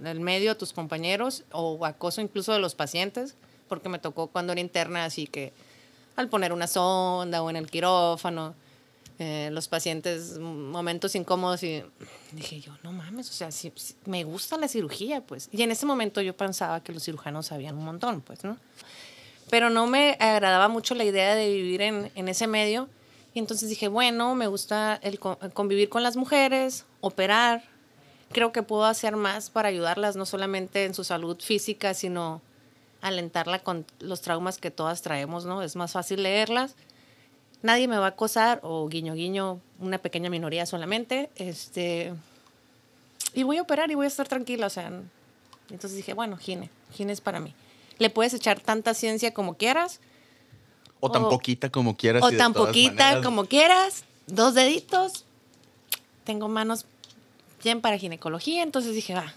el 0.05 0.21
medio 0.21 0.51
de 0.51 0.55
tus 0.55 0.71
compañeros 0.71 1.43
o 1.51 1.85
acoso 1.85 2.21
incluso 2.21 2.53
de 2.53 2.59
los 2.59 2.75
pacientes, 2.75 3.35
porque 3.67 3.89
me 3.89 3.99
tocó 3.99 4.27
cuando 4.27 4.53
era 4.53 4.61
interna, 4.61 5.03
así 5.03 5.27
que 5.27 5.51
al 6.15 6.29
poner 6.29 6.53
una 6.53 6.65
sonda 6.67 7.43
o 7.43 7.49
en 7.49 7.57
el 7.57 7.69
quirófano, 7.69 8.55
eh, 9.19 9.49
los 9.51 9.67
pacientes, 9.67 10.39
momentos 10.39 11.13
incómodos 11.15 11.61
y 11.63 11.83
dije 12.31 12.61
yo, 12.61 12.71
no 12.83 12.93
mames, 12.93 13.29
o 13.29 13.33
sea, 13.33 13.51
sí- 13.51 13.73
sí, 13.75 13.95
me 14.05 14.23
gusta 14.23 14.55
la 14.55 14.69
cirugía, 14.69 15.19
pues. 15.19 15.49
Y 15.51 15.61
en 15.63 15.71
ese 15.71 15.85
momento 15.85 16.21
yo 16.21 16.37
pensaba 16.37 16.81
que 16.81 16.93
los 16.93 17.03
cirujanos 17.03 17.47
sabían 17.47 17.75
un 17.77 17.83
montón, 17.83 18.21
pues, 18.21 18.45
¿no? 18.45 18.55
Pero 19.49 19.69
no 19.69 19.87
me 19.87 20.15
agradaba 20.21 20.69
mucho 20.69 20.95
la 20.95 21.03
idea 21.03 21.35
de 21.35 21.49
vivir 21.51 21.81
en, 21.81 22.13
en 22.15 22.29
ese 22.29 22.47
medio. 22.47 22.87
Y 23.33 23.39
entonces 23.39 23.67
dije, 23.67 23.87
bueno, 23.89 24.35
me 24.35 24.47
gusta 24.47 24.99
el 25.01 25.19
co- 25.19 25.37
convivir 25.53 25.89
con 25.89 26.01
las 26.01 26.15
mujeres, 26.15 26.85
operar. 27.01 27.72
Creo 28.33 28.51
que 28.51 28.63
puedo 28.63 28.85
hacer 28.85 29.15
más 29.15 29.49
para 29.49 29.69
ayudarlas, 29.69 30.15
no 30.15 30.25
solamente 30.25 30.85
en 30.85 30.93
su 30.93 31.03
salud 31.03 31.37
física, 31.39 31.93
sino 31.93 32.41
alentarla 33.01 33.59
con 33.59 33.85
los 33.99 34.21
traumas 34.21 34.57
que 34.57 34.71
todas 34.71 35.01
traemos, 35.01 35.45
¿no? 35.45 35.61
Es 35.61 35.75
más 35.75 35.91
fácil 35.91 36.23
leerlas. 36.23 36.75
Nadie 37.61 37.87
me 37.87 37.97
va 37.97 38.05
a 38.05 38.09
acosar, 38.09 38.59
o 38.63 38.87
guiño, 38.89 39.13
guiño, 39.13 39.59
una 39.79 39.97
pequeña 39.99 40.29
minoría 40.29 40.65
solamente. 40.65 41.29
Este, 41.35 42.13
y 43.33 43.43
voy 43.43 43.57
a 43.57 43.61
operar 43.61 43.91
y 43.91 43.95
voy 43.95 44.05
a 44.05 44.07
estar 44.07 44.27
tranquila, 44.27 44.67
o 44.67 44.69
sea. 44.69 44.87
Entonces 45.69 45.95
dije, 45.95 46.13
bueno, 46.13 46.37
Gine, 46.37 46.69
Gine 46.93 47.13
es 47.13 47.21
para 47.21 47.39
mí. 47.39 47.53
Le 47.99 48.09
puedes 48.09 48.33
echar 48.33 48.59
tanta 48.59 48.93
ciencia 48.93 49.33
como 49.33 49.55
quieras, 49.55 49.99
O 50.99 51.11
tan 51.11 51.25
O- 51.25 51.29
poquita 51.29 51.69
como 51.69 51.95
quieras. 51.97 52.23
o 52.23 52.31
tan 52.31 52.53
poquita 52.53 52.93
maneras. 52.93 53.25
como 53.25 53.45
quieras, 53.45 54.05
dos 54.27 54.53
deditos. 54.53 55.25
Tengo 56.23 56.47
manos 56.47 56.85
para 57.81 57.97
ginecología, 57.97 58.63
entonces 58.63 58.93
dije, 58.93 59.13
va, 59.13 59.33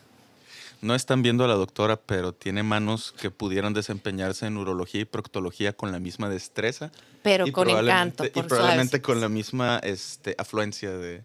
No 0.81 0.95
están 0.95 1.23
viendo 1.23 1.45
a 1.45 1.49
la 1.49 1.55
doctora, 1.55 1.97
pero 1.97 2.33
tiene 2.33 2.63
manos 2.63 3.13
que 3.21 3.31
pudieran 3.31 3.73
desempeñarse 3.73 4.47
en 4.47 4.57
urología 4.57 5.01
y 5.01 5.05
proctología 5.05 5.73
con 5.73 5.91
la 5.93 5.99
misma 5.99 6.29
destreza. 6.29 6.91
pero 7.23 7.51
con 7.53 7.69
encanto, 7.71 8.25
por 8.33 8.45
Y 8.45 8.49
probablemente 8.49 8.99
suaves. 8.99 9.07
con 9.07 9.21
la 9.21 9.29
misma 9.29 9.79
este, 9.83 10.35
afluencia 10.39 10.91
de, 10.91 11.23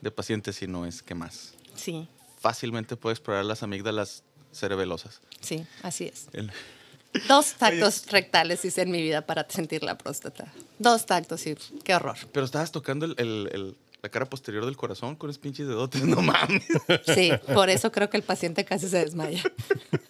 de 0.00 0.10
pacientes, 0.10 0.56
si 0.56 0.66
no 0.66 0.86
es 0.86 1.02
que 1.02 1.14
más. 1.14 1.52
Sí, 1.76 2.08
Fácilmente 2.40 2.96
puede 2.96 3.14
explorar 3.14 3.44
las 3.44 3.62
amígdalas 3.62 4.22
cerebelosas. 4.52 5.20
sí, 5.40 5.66
así 5.82 6.04
es. 6.06 6.26
El- 6.32 6.50
Dos 7.28 7.52
tactos 7.54 8.06
rectales 8.10 8.64
hice 8.64 8.82
en 8.82 8.90
mi 8.90 9.00
vida 9.00 9.20
para 9.24 9.46
sentir 9.48 9.84
la 9.84 9.96
próstata. 9.96 10.52
Dos 10.80 11.06
tactos 11.06 11.46
y 11.46 11.54
qué 11.84 11.94
horror. 11.94 12.16
Pero 12.32 12.44
estabas 12.44 12.72
tocando 12.72 13.06
el- 13.06 13.14
el- 13.18 13.48
el- 13.52 13.76
la 14.04 14.10
cara 14.10 14.26
posterior 14.26 14.66
del 14.66 14.76
corazón 14.76 15.16
con 15.16 15.30
esos 15.30 15.38
pinches 15.40 15.66
dedotes. 15.66 16.02
No 16.04 16.20
mames. 16.20 16.62
Sí, 17.14 17.30
por 17.54 17.70
eso 17.70 17.90
creo 17.90 18.10
que 18.10 18.18
el 18.18 18.22
paciente 18.22 18.62
casi 18.66 18.86
se 18.86 18.98
desmaya. 18.98 19.42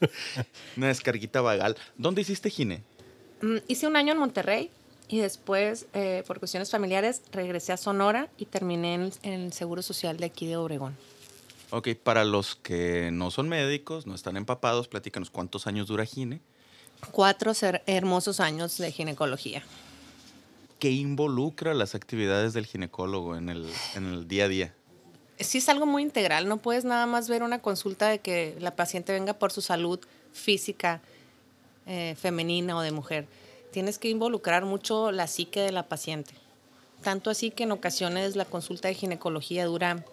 Una 0.77 0.89
descarguita 0.89 1.41
vagal. 1.41 1.77
¿Dónde 1.97 2.23
hiciste 2.23 2.51
gine? 2.51 2.83
Mm, 3.41 3.59
Hice 3.69 3.87
un 3.87 3.95
año 3.95 4.13
en 4.13 4.19
Monterrey 4.19 4.71
y 5.07 5.21
después, 5.21 5.87
eh, 5.95 6.25
por 6.27 6.41
cuestiones 6.41 6.73
familiares, 6.73 7.23
regresé 7.31 7.73
a 7.73 7.77
Sonora 7.77 8.29
y 8.37 8.47
terminé 8.47 8.95
en, 8.95 9.13
en 9.23 9.33
el 9.43 9.53
Seguro 9.53 9.81
Social 9.81 10.17
de 10.17 10.27
aquí 10.27 10.47
de 10.49 10.57
Obregón. 10.57 10.97
Ok, 11.71 11.91
para 12.03 12.25
los 12.25 12.57
que 12.57 13.11
no 13.13 13.31
son 13.31 13.49
médicos, 13.49 14.07
no 14.09 14.17
están 14.17 14.37
empapados, 14.37 14.89
platícanos 14.89 15.31
cuántos 15.31 15.69
años 15.69 15.87
dura 15.87 16.05
gine. 16.05 16.41
Cuatro 17.13 17.55
ser- 17.55 17.83
hermosos 17.87 18.41
años 18.41 18.77
de 18.79 18.91
ginecología. 18.91 19.63
¿Qué 20.85 20.91
involucra 20.91 21.73
las 21.73 21.95
actividades 21.95 22.53
del 22.53 22.67
ginecólogo 22.67 23.37
en 23.37 23.49
el, 23.49 23.73
en 23.95 24.05
el 24.05 24.29
día 24.29 24.45
a 24.45 24.49
día? 24.49 24.75
Sí 25.41 25.57
es 25.57 25.71
algo 25.71 25.87
muy 25.87 26.03
integral, 26.03 26.47
no 26.47 26.59
puedes 26.59 26.85
nada 26.85 27.07
más 27.07 27.27
ver 27.27 27.43
una 27.43 27.63
consulta 27.63 28.11
de 28.11 28.19
que 28.19 28.55
la 28.61 28.77
paciente 28.77 29.11
venga 29.15 29.33
por 29.33 29.51
su 29.51 29.63
salud 29.63 29.99
física, 30.35 31.01
eh, 31.87 32.15
femenina 32.21 32.77
o 32.77 32.83
de 32.83 32.93
mujer. 32.93 33.27
Tienes 33.73 33.99
que 33.99 34.11
involucrar 34.11 34.67
mucho 34.67 35.11
la 35.11 35.27
psique 35.27 35.61
de 35.61 35.73
la 35.73 35.89
paciente, 35.89 36.35
Tanto 37.03 37.31
así 37.31 37.51
que 37.51 37.63
en 37.63 37.73
ocasiones 37.73 38.37
la 38.37 38.45
consulta 38.45 38.89
de 38.89 38.95
ginecología 38.95 39.65
dura 39.65 40.05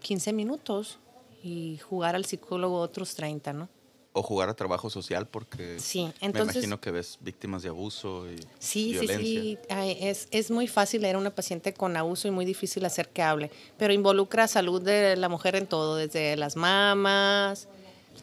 15 0.00 0.32
minutos 0.32 0.98
y 1.42 1.76
jugar 1.76 2.16
al 2.16 2.24
psicólogo 2.24 2.80
otros 2.80 3.14
30, 3.16 3.52
¿no? 3.52 3.68
O 4.12 4.22
jugar 4.24 4.48
a 4.48 4.54
trabajo 4.54 4.90
social 4.90 5.28
porque 5.28 5.78
Sí, 5.78 6.12
me 6.20 6.40
imagino 6.40 6.80
que 6.80 6.90
ves 6.90 7.16
víctimas 7.20 7.62
de 7.62 7.68
abuso 7.68 8.26
y 8.28 8.36
Sí, 8.58 8.92
sí, 8.92 8.92
violencia. 8.92 9.40
sí. 9.42 9.58
Ay, 9.68 9.96
es, 10.00 10.26
es 10.32 10.50
muy 10.50 10.66
fácil 10.66 11.02
leer 11.02 11.14
a 11.14 11.18
una 11.18 11.30
paciente 11.30 11.72
con 11.72 11.96
abuso 11.96 12.26
y 12.26 12.32
muy 12.32 12.44
difícil 12.44 12.84
hacer 12.84 13.08
que 13.08 13.22
hable, 13.22 13.52
pero 13.78 13.92
involucra 13.92 14.48
salud 14.48 14.82
de 14.82 15.16
la 15.16 15.28
mujer 15.28 15.54
en 15.54 15.68
todo, 15.68 15.94
desde 15.94 16.36
las 16.36 16.56
mamas, 16.56 17.68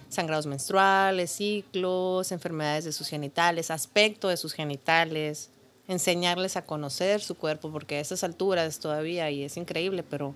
sangrados 0.10 0.46
menstruales, 0.46 1.32
ciclos, 1.32 2.34
enfermedades 2.34 2.84
de 2.84 2.92
sus 2.92 3.08
genitales, 3.08 3.72
aspecto 3.72 4.28
de 4.28 4.36
sus 4.36 4.54
genitales, 4.54 5.50
enseñarles 5.88 6.58
a 6.58 6.66
conocer 6.66 7.22
su 7.22 7.36
cuerpo, 7.36 7.72
porque 7.72 7.96
a 7.96 8.00
esas 8.02 8.26
alturas 8.26 8.80
todavía, 8.80 9.32
y 9.32 9.44
es 9.44 9.56
increíble, 9.56 10.04
pero 10.04 10.36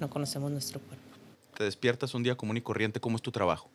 no 0.00 0.10
conocemos 0.10 0.50
nuestro 0.50 0.80
cuerpo. 0.80 1.04
Te 1.56 1.62
despiertas 1.62 2.12
un 2.14 2.24
día 2.24 2.36
común 2.36 2.56
y 2.56 2.60
corriente, 2.60 3.00
¿cómo 3.00 3.16
es 3.16 3.22
tu 3.22 3.30
trabajo? 3.30 3.70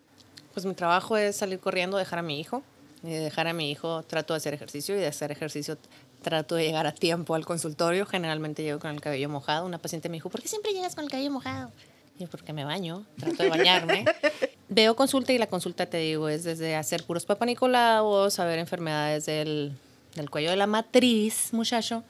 Pues 0.54 0.66
mi 0.66 0.74
trabajo 0.74 1.18
es 1.18 1.36
salir 1.36 1.60
corriendo, 1.60 1.98
dejar 1.98 2.20
a 2.20 2.22
mi 2.22 2.40
hijo. 2.40 2.64
Y 3.04 3.10
de 3.10 3.20
dejar 3.20 3.48
a 3.48 3.54
mi 3.54 3.70
hijo 3.70 4.04
trato 4.04 4.34
de 4.34 4.38
hacer 4.38 4.54
ejercicio 4.54 4.96
y 4.96 5.00
de 5.00 5.08
hacer 5.08 5.30
ejercicio 5.32 5.78
trato 6.22 6.56
de 6.56 6.64
llegar 6.64 6.88
a 6.88 6.94
tiempo 6.94 7.36
al 7.36 7.46
consultorio. 7.46 8.06
Generalmente 8.06 8.64
llego 8.64 8.80
con 8.80 8.92
el 8.92 9.02
cabello 9.02 9.28
mojado. 9.28 9.66
Una 9.66 9.78
paciente 9.78 10.08
me 10.10 10.16
dijo, 10.16 10.30
¿por 10.30 10.42
qué 10.42 10.48
siempre 10.48 10.72
llegas 10.72 10.96
con 10.96 11.04
el 11.04 11.10
cabello 11.10 11.32
mojado? 11.32 11.72
Y 12.18 12.22
yo, 12.24 12.30
porque 12.30 12.54
me 12.54 12.64
baño, 12.64 13.06
trato 13.20 13.44
de 13.44 13.50
bañarme. 13.50 14.06
Veo 14.70 14.96
consulta 14.96 15.34
y 15.34 15.38
la 15.38 15.48
consulta, 15.48 15.86
te 15.86 15.98
digo, 15.98 16.30
es 16.30 16.44
desde 16.44 16.76
hacer 16.76 17.04
puros 17.04 17.26
papanicolaos, 17.26 18.34
saber 18.34 18.58
enfermedades 18.58 19.26
del, 19.26 19.74
del 20.16 20.30
cuello 20.30 20.50
de 20.50 20.56
la 20.56 20.68
matriz, 20.68 21.52
muchacho, 21.52 22.04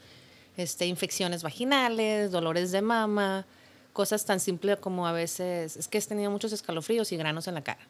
este, 0.58 0.86
infecciones 0.86 1.42
vaginales, 1.42 2.32
dolores 2.32 2.72
de 2.72 2.82
mama, 2.82 3.46
cosas 3.92 4.26
tan 4.26 4.40
simples 4.40 4.78
como 4.78 5.08
a 5.08 5.12
veces, 5.12 5.76
es 5.76 5.88
que 5.88 5.98
he 5.98 6.02
tenido 6.02 6.32
muchos 6.32 6.52
escalofríos 6.52 7.12
y 7.12 7.18
granos 7.18 7.48
en 7.48 7.56
la 7.56 7.64
cara. 7.64 7.82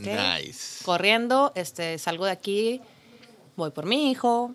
Nice. 0.00 0.84
Corriendo, 0.84 1.52
este, 1.54 1.98
salgo 1.98 2.26
de 2.26 2.32
aquí, 2.32 2.80
voy 3.56 3.70
por 3.70 3.86
mi 3.86 4.10
hijo, 4.10 4.54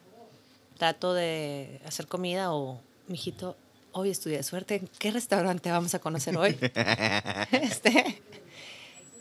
trato 0.77 1.13
de 1.13 1.79
hacer 1.85 2.07
comida 2.07 2.53
o, 2.53 2.81
mijito, 3.07 3.55
hoy 3.91 4.09
estudié 4.09 4.37
de 4.37 4.43
suerte, 4.43 4.75
¿en 4.75 4.89
qué 4.99 5.11
restaurante 5.11 5.71
vamos 5.71 5.93
a 5.95 5.99
conocer 5.99 6.37
hoy? 6.37 6.57
este, 7.51 8.21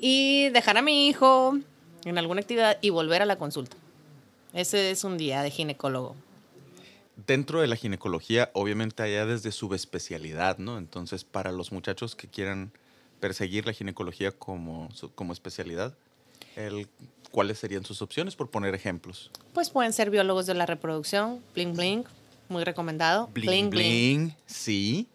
y 0.01 0.49
dejar 0.51 0.79
a 0.79 0.83
mi 0.83 1.09
hijo 1.09 1.59
en 2.05 2.19
alguna 2.19 2.41
actividad 2.41 2.79
y 2.81 2.91
volver 2.91 3.23
a 3.23 3.27
la 3.27 3.37
consulta. 3.37 3.77
Ese 4.53 4.91
es 4.91 5.05
un 5.05 5.19
día 5.19 5.43
de 5.43 5.51
ginecólogo. 5.51 6.17
Dentro 7.27 7.61
de 7.61 7.67
la 7.67 7.77
ginecología, 7.77 8.51
obviamente 8.55 9.03
allá 9.03 9.27
desde 9.27 9.51
subespecialidad, 9.51 10.59
¿no? 10.59 10.79
Entonces, 10.79 11.25
para 11.25 11.53
los 11.53 11.73
muchachos 11.73 12.15
que 12.15 12.29
quieran 12.29 12.71
perseguir 13.21 13.67
la 13.67 13.73
ginecología 13.73 14.31
como, 14.31 14.89
como 15.17 15.33
especialidad, 15.33 15.95
el- 16.57 16.89
¿cuáles 17.31 17.59
serían 17.59 17.85
sus 17.85 18.01
opciones, 18.03 18.35
por 18.37 18.51
poner 18.51 18.75
ejemplos? 18.75 19.31
Pues 19.53 19.71
pueden 19.71 19.93
ser 19.93 20.11
biólogos 20.11 20.47
de 20.47 20.55
la 20.55 20.67
reproducción, 20.67 21.43
bling 21.55 21.75
bling, 21.75 22.05
muy 22.49 22.65
recomendado. 22.65 23.29
Bling, 23.35 23.69
bling, 23.71 24.35
sí, 24.47 25.07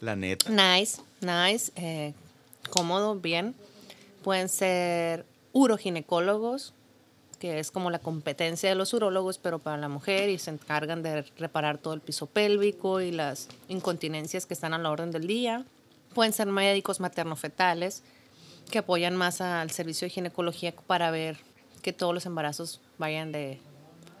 la 0.00 0.16
neta. 0.16 0.48
Nice, 0.50 1.00
nice, 1.20 1.70
eh, 1.76 2.14
cómodo, 2.70 3.14
bien. 3.16 3.54
Pueden 4.22 4.48
ser 4.48 5.26
uroginecólogos, 5.52 6.72
que 7.38 7.58
es 7.58 7.70
como 7.70 7.90
la 7.90 7.98
competencia 7.98 8.70
de 8.70 8.74
los 8.74 8.94
urólogos, 8.94 9.36
pero 9.38 9.58
para 9.58 9.76
la 9.76 9.88
mujer 9.88 10.30
y 10.30 10.38
se 10.38 10.50
encargan 10.50 11.02
de 11.02 11.22
reparar 11.38 11.76
todo 11.78 11.92
el 11.92 12.00
piso 12.00 12.26
pélvico 12.26 13.00
y 13.02 13.10
las 13.10 13.48
incontinencias 13.68 14.46
que 14.46 14.54
están 14.54 14.72
a 14.72 14.78
la 14.78 14.90
orden 14.90 15.10
del 15.10 15.26
día. 15.26 15.64
Pueden 16.14 16.32
ser 16.32 16.46
médicos 16.46 17.00
materno-fetales, 17.00 18.02
que 18.70 18.78
apoyan 18.78 19.16
más 19.16 19.40
al 19.40 19.70
servicio 19.70 20.06
de 20.06 20.10
ginecología 20.10 20.74
para 20.74 21.10
ver 21.10 21.38
que 21.82 21.92
todos 21.92 22.14
los 22.14 22.26
embarazos 22.26 22.80
vayan 22.98 23.32
de 23.32 23.60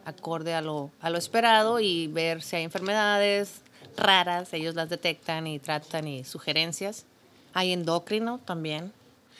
acorde 0.04 0.54
a 0.54 0.60
lo, 0.60 0.90
a 1.00 1.10
lo 1.10 1.18
esperado 1.18 1.80
y 1.80 2.08
ver 2.08 2.42
si 2.42 2.56
hay 2.56 2.64
enfermedades 2.64 3.62
raras, 3.96 4.52
ellos 4.52 4.74
las 4.74 4.88
detectan 4.88 5.46
y 5.46 5.58
tratan 5.58 6.08
y 6.08 6.24
sugerencias. 6.24 7.06
Hay 7.52 7.72
endocrino 7.72 8.38
también. 8.38 8.92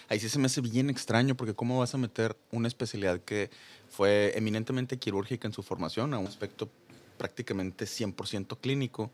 Ahí 0.09 0.21
sí 0.21 0.29
se 0.29 0.39
me 0.39 0.47
hace 0.47 0.61
bien 0.61 0.91
extraño 0.91 1.35
porque 1.35 1.55
cómo 1.55 1.79
vas 1.79 1.95
a 1.95 1.99
meter 1.99 2.37
una 2.51 2.69
especialidad 2.69 3.21
que 3.21 3.51
fue 3.91 4.33
eminentemente 4.37 4.99
quirúrgica 4.99 5.47
en 5.49 5.53
su 5.53 5.63
formación 5.63 6.15
a 6.15 6.19
un 6.19 6.27
aspecto 6.27 6.69
prácticamente 7.17 7.87
100% 7.87 8.59
clínico. 8.61 9.11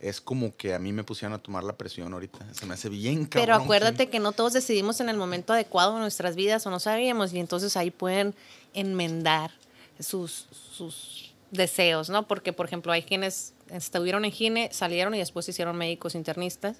Es 0.00 0.20
como 0.20 0.54
que 0.56 0.74
a 0.74 0.78
mí 0.78 0.92
me 0.92 1.04
pusieron 1.04 1.32
a 1.32 1.38
tomar 1.38 1.64
la 1.64 1.76
presión 1.76 2.12
ahorita. 2.12 2.46
Se 2.52 2.66
me 2.66 2.74
hace 2.74 2.88
bien 2.88 3.24
cabrón. 3.24 3.46
Pero 3.46 3.54
acuérdate 3.54 4.08
que 4.08 4.18
no 4.18 4.32
todos 4.32 4.52
decidimos 4.52 5.00
en 5.00 5.08
el 5.08 5.16
momento 5.16 5.52
adecuado 5.52 5.94
en 5.94 6.00
nuestras 6.00 6.36
vidas 6.36 6.66
o 6.66 6.70
no 6.70 6.80
sabíamos 6.80 7.32
y 7.32 7.38
entonces 7.38 7.76
ahí 7.76 7.90
pueden 7.90 8.34
enmendar 8.74 9.52
sus, 9.98 10.46
sus 10.72 11.34
deseos, 11.50 12.10
¿no? 12.10 12.26
Porque, 12.26 12.52
por 12.52 12.66
ejemplo, 12.66 12.92
hay 12.92 13.02
quienes 13.02 13.54
estuvieron 13.70 14.24
en 14.24 14.32
gine, 14.32 14.68
salieron 14.72 15.14
y 15.14 15.18
después 15.18 15.46
se 15.46 15.52
hicieron 15.52 15.76
médicos 15.76 16.14
internistas. 16.14 16.76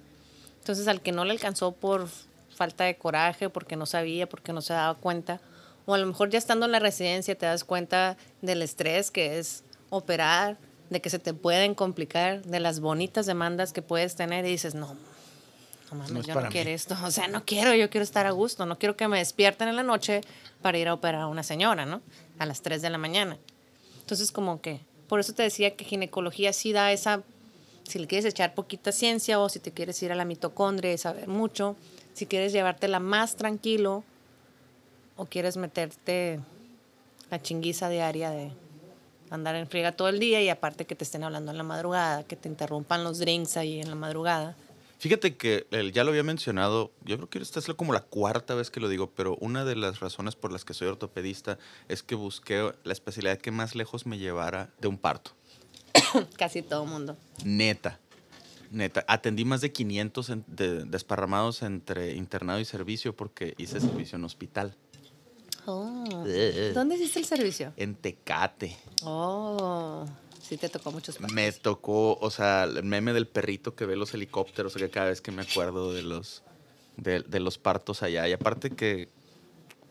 Entonces, 0.59 0.87
al 0.87 1.01
que 1.01 1.11
no 1.11 1.25
le 1.25 1.31
alcanzó 1.31 1.71
por 1.71 2.07
falta 2.55 2.83
de 2.83 2.97
coraje, 2.97 3.49
porque 3.49 3.75
no 3.75 3.85
sabía, 3.85 4.27
porque 4.27 4.53
no 4.53 4.61
se 4.61 4.73
daba 4.73 4.95
cuenta, 4.95 5.39
o 5.85 5.93
a 5.93 5.97
lo 5.97 6.05
mejor 6.05 6.29
ya 6.29 6.37
estando 6.37 6.65
en 6.65 6.73
la 6.73 6.79
residencia 6.79 7.35
te 7.35 7.45
das 7.45 7.63
cuenta 7.63 8.17
del 8.41 8.61
estrés 8.61 9.09
que 9.09 9.39
es 9.39 9.63
operar, 9.89 10.57
de 10.89 11.01
que 11.01 11.09
se 11.09 11.19
te 11.19 11.33
pueden 11.33 11.75
complicar, 11.75 12.43
de 12.43 12.59
las 12.59 12.79
bonitas 12.79 13.25
demandas 13.25 13.73
que 13.73 13.81
puedes 13.81 14.15
tener 14.15 14.45
y 14.45 14.49
dices, 14.49 14.73
no, 14.75 14.95
no 15.91 15.97
mames, 15.97 16.11
No 16.11 16.21
yo 16.21 16.33
no 16.35 16.41
mí. 16.41 16.47
quiero 16.49 16.69
esto. 16.69 16.95
O 17.03 17.11
sea, 17.11 17.27
no 17.27 17.43
quiero, 17.45 17.73
yo 17.75 17.89
quiero 17.89 18.03
estar 18.03 18.25
a 18.25 18.31
gusto. 18.31 18.65
No 18.65 18.77
quiero 18.79 18.95
que 18.95 19.07
me 19.07 19.17
despierten 19.19 19.67
en 19.67 19.75
la 19.75 19.83
noche 19.83 20.21
para 20.61 20.77
ir 20.77 20.87
a 20.87 20.93
operar 20.93 21.21
a 21.21 21.27
una 21.27 21.43
señora, 21.43 21.85
¿no? 21.85 22.01
A 22.39 22.45
las 22.45 22.61
3 22.61 22.81
de 22.81 22.89
la 22.89 22.97
mañana. 22.97 23.37
Entonces, 23.99 24.31
como 24.31 24.61
que, 24.61 24.79
por 25.07 25.19
eso 25.19 25.33
te 25.33 25.43
decía 25.43 25.75
que 25.75 25.83
ginecología 25.85 26.53
sí 26.53 26.71
da 26.71 26.91
esa, 26.91 27.21
si 27.83 27.99
le 27.99 28.07
quieres 28.07 28.25
echar 28.25 28.53
poquita 28.53 28.91
ciencia 28.91 29.39
o 29.39 29.49
si 29.49 29.59
te 29.59 29.71
quieres 29.71 30.01
ir 30.03 30.11
a 30.11 30.15
la 30.15 30.25
mitocondria 30.25 30.93
y 30.93 30.97
saber 30.97 31.27
mucho, 31.27 31.75
si 32.13 32.25
quieres 32.25 32.51
llevártela 32.53 32.99
más 32.99 33.35
tranquilo 33.35 34.03
o 35.17 35.25
quieres 35.25 35.57
meterte 35.57 36.39
la 37.29 37.41
chinguiza 37.41 37.89
diaria 37.89 38.29
de 38.31 38.51
andar 39.29 39.55
en 39.55 39.67
friega 39.67 39.91
todo 39.91 40.09
el 40.09 40.19
día 40.19 40.41
y 40.41 40.49
aparte 40.49 40.85
que 40.85 40.95
te 40.95 41.03
estén 41.03 41.23
hablando 41.23 41.51
en 41.51 41.57
la 41.57 41.63
madrugada, 41.63 42.23
que 42.23 42.35
te 42.35 42.47
interrumpan 42.49 43.03
los 43.03 43.19
drinks 43.19 43.57
ahí 43.57 43.79
en 43.79 43.89
la 43.89 43.95
madrugada. 43.95 44.55
Fíjate 44.99 45.35
que 45.37 45.67
ya 45.93 46.03
lo 46.03 46.09
había 46.09 46.23
mencionado, 46.23 46.91
yo 47.05 47.17
creo 47.17 47.29
que 47.29 47.37
esta 47.39 47.59
es 47.59 47.67
como 47.75 47.93
la 47.93 48.01
cuarta 48.01 48.55
vez 48.55 48.71
que 48.71 48.79
lo 48.79 48.89
digo, 48.89 49.11
pero 49.11 49.35
una 49.39 49.63
de 49.63 49.75
las 49.75 49.99
razones 49.99 50.35
por 50.35 50.51
las 50.51 50.65
que 50.65 50.73
soy 50.73 50.87
ortopedista 50.87 51.59
es 51.87 52.01
que 52.01 52.15
busqué 52.15 52.71
la 52.83 52.93
especialidad 52.93 53.37
que 53.37 53.51
más 53.51 53.75
lejos 53.75 54.07
me 54.07 54.17
llevara 54.17 54.71
de 54.81 54.87
un 54.87 54.97
parto. 54.97 55.31
Casi 56.37 56.63
todo 56.63 56.85
mundo. 56.85 57.15
Neta. 57.45 57.99
Neta. 58.71 59.05
Atendí 59.07 59.45
más 59.45 59.61
de 59.61 59.71
500 59.71 60.29
en- 60.29 60.43
de- 60.47 60.83
desparramados 60.85 61.61
entre 61.61 62.15
internado 62.15 62.59
y 62.59 62.65
servicio 62.65 63.15
porque 63.15 63.53
hice 63.57 63.79
servicio 63.79 64.17
en 64.17 64.23
hospital. 64.25 64.75
Oh. 65.69 66.23
Eh. 66.25 66.71
¿Dónde 66.73 66.95
hiciste 66.95 67.19
el 67.19 67.25
servicio? 67.25 67.73
En 67.75 67.95
Tecate. 67.95 68.77
Oh, 69.03 70.05
sí 70.41 70.55
te 70.55 70.69
tocó 70.69 70.93
muchos 70.93 71.17
partos. 71.17 71.33
Me 71.33 71.51
tocó, 71.51 72.17
o 72.19 72.31
sea, 72.31 72.63
el 72.63 72.83
meme 72.83 73.11
del 73.11 73.27
perrito 73.27 73.75
que 73.75 73.85
ve 73.85 73.97
los 73.97 74.13
helicópteros, 74.13 74.73
que 74.73 74.89
cada 74.89 75.09
vez 75.09 75.19
que 75.19 75.31
me 75.31 75.41
acuerdo 75.41 75.93
de 75.93 76.03
los, 76.03 76.41
de, 76.95 77.19
de 77.19 77.39
los 77.41 77.57
partos 77.57 78.01
allá. 78.01 78.29
Y 78.29 78.31
aparte 78.31 78.69
que, 78.69 79.09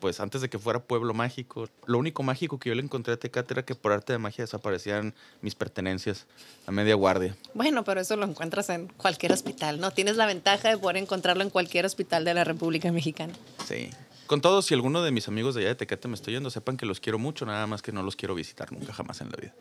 pues 0.00 0.18
antes 0.20 0.40
de 0.40 0.48
que 0.48 0.58
fuera 0.58 0.80
pueblo 0.80 1.12
mágico, 1.12 1.68
lo 1.84 1.98
único 1.98 2.22
mágico 2.22 2.58
que 2.58 2.70
yo 2.70 2.74
le 2.74 2.82
encontré 2.82 3.12
a 3.12 3.18
Tecate 3.18 3.52
era 3.52 3.64
que 3.66 3.74
por 3.74 3.92
arte 3.92 4.14
de 4.14 4.18
magia 4.18 4.44
desaparecían 4.44 5.14
mis 5.42 5.54
pertenencias 5.54 6.24
a 6.66 6.72
media 6.72 6.94
guardia. 6.94 7.36
Bueno, 7.52 7.84
pero 7.84 8.00
eso 8.00 8.16
lo 8.16 8.24
encuentras 8.24 8.70
en 8.70 8.88
cualquier 8.88 9.32
hospital, 9.32 9.78
¿no? 9.78 9.90
Tienes 9.90 10.16
la 10.16 10.24
ventaja 10.24 10.70
de 10.70 10.78
poder 10.78 10.96
encontrarlo 10.96 11.42
en 11.42 11.50
cualquier 11.50 11.84
hospital 11.84 12.24
de 12.24 12.32
la 12.32 12.44
República 12.44 12.90
Mexicana. 12.92 13.34
Sí. 13.68 13.90
Con 14.26 14.40
todo, 14.40 14.62
si 14.62 14.74
alguno 14.74 15.02
de 15.02 15.10
mis 15.10 15.28
amigos 15.28 15.54
de 15.54 15.62
allá 15.62 15.68
de 15.70 15.74
Tecate 15.76 16.08
me 16.08 16.14
estoy 16.14 16.34
yendo, 16.34 16.50
sepan 16.50 16.76
que 16.76 16.86
los 16.86 17.00
quiero 17.00 17.18
mucho, 17.18 17.46
nada 17.46 17.66
más 17.66 17.82
que 17.82 17.92
no 17.92 18.02
los 18.02 18.16
quiero 18.16 18.34
visitar 18.34 18.72
nunca 18.72 18.92
jamás 18.92 19.20
en 19.20 19.30
la 19.30 19.36
vida. 19.40 19.54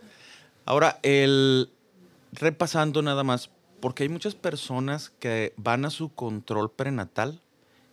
Ahora, 0.65 0.99
el 1.03 1.69
repasando 2.31 3.01
nada 3.01 3.23
más, 3.23 3.49
porque 3.79 4.03
hay 4.03 4.09
muchas 4.09 4.35
personas 4.35 5.11
que 5.19 5.53
van 5.57 5.85
a 5.85 5.89
su 5.89 6.09
control 6.13 6.71
prenatal 6.71 7.41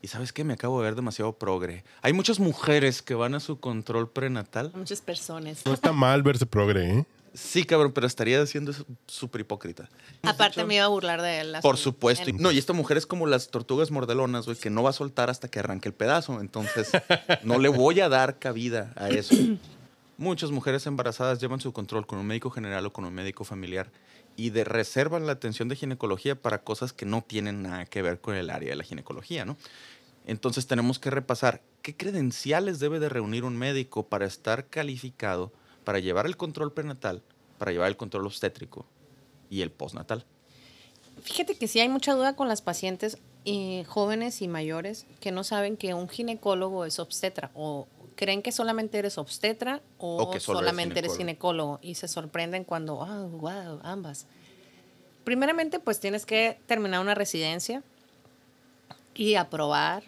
y 0.03 0.09
sabes 0.09 0.33
qué, 0.33 0.43
me 0.43 0.55
acabo 0.55 0.79
de 0.81 0.85
ver 0.85 0.97
demasiado 0.97 1.33
progre. 1.33 1.85
Hay 2.03 2.13
muchas 2.13 2.41
mujeres 2.41 3.03
que 3.03 3.15
van 3.15 3.37
a 3.37 3.41
su 3.41 3.61
control 3.61 4.11
prenatal. 4.11 4.73
Muchas 4.75 5.01
personas. 5.01 5.65
No 5.65 5.73
está 5.73 5.93
mal 5.93 6.25
verse 6.25 6.45
progre, 6.45 6.99
¿eh? 6.99 7.07
Sí, 7.35 7.65
cabrón, 7.65 7.93
pero 7.93 8.07
estaría 8.07 8.45
siendo 8.47 8.73
súper 9.07 9.41
hipócrita. 9.41 9.89
Aparte 10.23 10.65
me 10.65 10.75
iba 10.77 10.85
a 10.85 10.89
burlar 10.89 11.23
de 11.23 11.41
él. 11.41 11.57
Por 11.63 11.79
supuesto. 11.79 12.29
en- 12.29 12.37
No, 12.37 12.51
y 12.53 12.59
esta 12.59 12.73
mujer 12.75 12.97
es 12.99 13.07
como 13.07 13.27
las 13.27 13.49
tortugas 13.49 13.91
mordelonas, 13.91 14.45
güey, 14.45 14.57
que 14.59 14.69
no 14.71 14.83
va 14.83 14.91
a 14.91 14.93
soltar 14.93 15.31
hasta 15.31 15.49
que 15.49 15.59
arranque 15.61 15.89
el 15.89 15.95
pedazo. 15.95 16.41
Entonces, 16.41 16.91
no 17.45 17.59
le 17.59 17.69
voy 17.71 18.01
a 18.01 18.09
dar 18.11 18.39
cabida 18.39 18.93
a 18.97 19.09
eso. 19.09 19.35
muchas 20.19 20.51
mujeres 20.51 20.87
embarazadas 20.87 21.41
llevan 21.41 21.61
su 21.61 21.73
control 21.73 22.07
con 22.07 22.19
un 22.19 22.27
médico 22.27 22.51
general 22.51 22.85
o 22.87 22.93
con 22.93 23.05
un 23.07 23.15
médico 23.15 23.45
familiar 23.45 23.91
y 24.37 24.51
de 24.51 24.65
reservan 24.65 25.27
la 25.27 25.33
atención 25.33 25.69
de 25.69 25.77
ginecología 25.77 26.35
para 26.41 26.63
cosas 26.63 26.93
que 26.93 27.07
no 27.07 27.23
tienen 27.23 27.63
nada 27.63 27.87
que 27.87 28.03
ver 28.03 28.21
con 28.21 28.35
el 28.37 28.51
área 28.51 28.71
de 28.71 28.77
la 28.77 28.85
ginecología, 28.85 29.45
¿no? 29.45 29.57
Entonces 30.27 30.67
tenemos 30.67 30.99
que 30.99 31.11
repasar 31.11 31.61
qué 31.83 31.97
credenciales 31.97 32.79
debe 32.79 33.01
de 33.01 33.09
reunir 33.09 33.43
un 33.45 33.57
médico 33.57 34.07
para 34.07 34.25
estar 34.27 34.67
calificado 34.69 35.53
para 35.85 35.99
llevar 35.99 36.27
el 36.27 36.37
control 36.37 36.73
prenatal, 36.73 37.23
para 37.59 37.73
llevar 37.73 37.89
el 37.89 37.97
control 37.97 38.27
obstétrico 38.27 38.87
y 39.51 39.63
el 39.63 39.71
postnatal. 39.71 40.25
Fíjate 41.23 41.57
que 41.57 41.69
sí 41.69 41.81
hay 41.81 41.89
mucha 41.89 42.15
duda 42.15 42.35
con 42.35 42.49
las 42.49 42.63
pacientes 42.63 43.19
eh, 43.45 43.85
jóvenes 43.89 44.41
y 44.43 44.49
mayores 44.49 45.07
que 45.21 45.33
no 45.33 45.45
saben 45.45 45.77
que 45.77 45.95
un 45.95 46.09
ginecólogo 46.09 46.85
es 46.85 46.99
obstetra 46.99 47.51
o 47.55 47.87
creen 48.15 48.43
que 48.43 48.53
solamente 48.53 48.99
eres 48.99 49.19
obstetra 49.19 49.83
o, 49.99 50.17
O 50.17 50.31
que 50.31 50.37
eres 50.37 50.45
solamente 50.45 50.99
eres 50.99 51.17
ginecólogo 51.17 51.79
y 51.83 51.97
se 51.97 52.09
sorprenden 52.09 52.65
cuando, 52.65 53.03
ah, 53.03 53.27
wow, 53.27 53.81
ambas. 53.83 54.27
Primeramente, 55.25 55.79
pues 55.79 56.01
tienes 56.01 56.27
que 56.27 56.59
terminar 56.67 57.01
una 57.01 57.15
residencia 57.15 57.83
y 59.15 59.35
aprobar. 59.35 60.03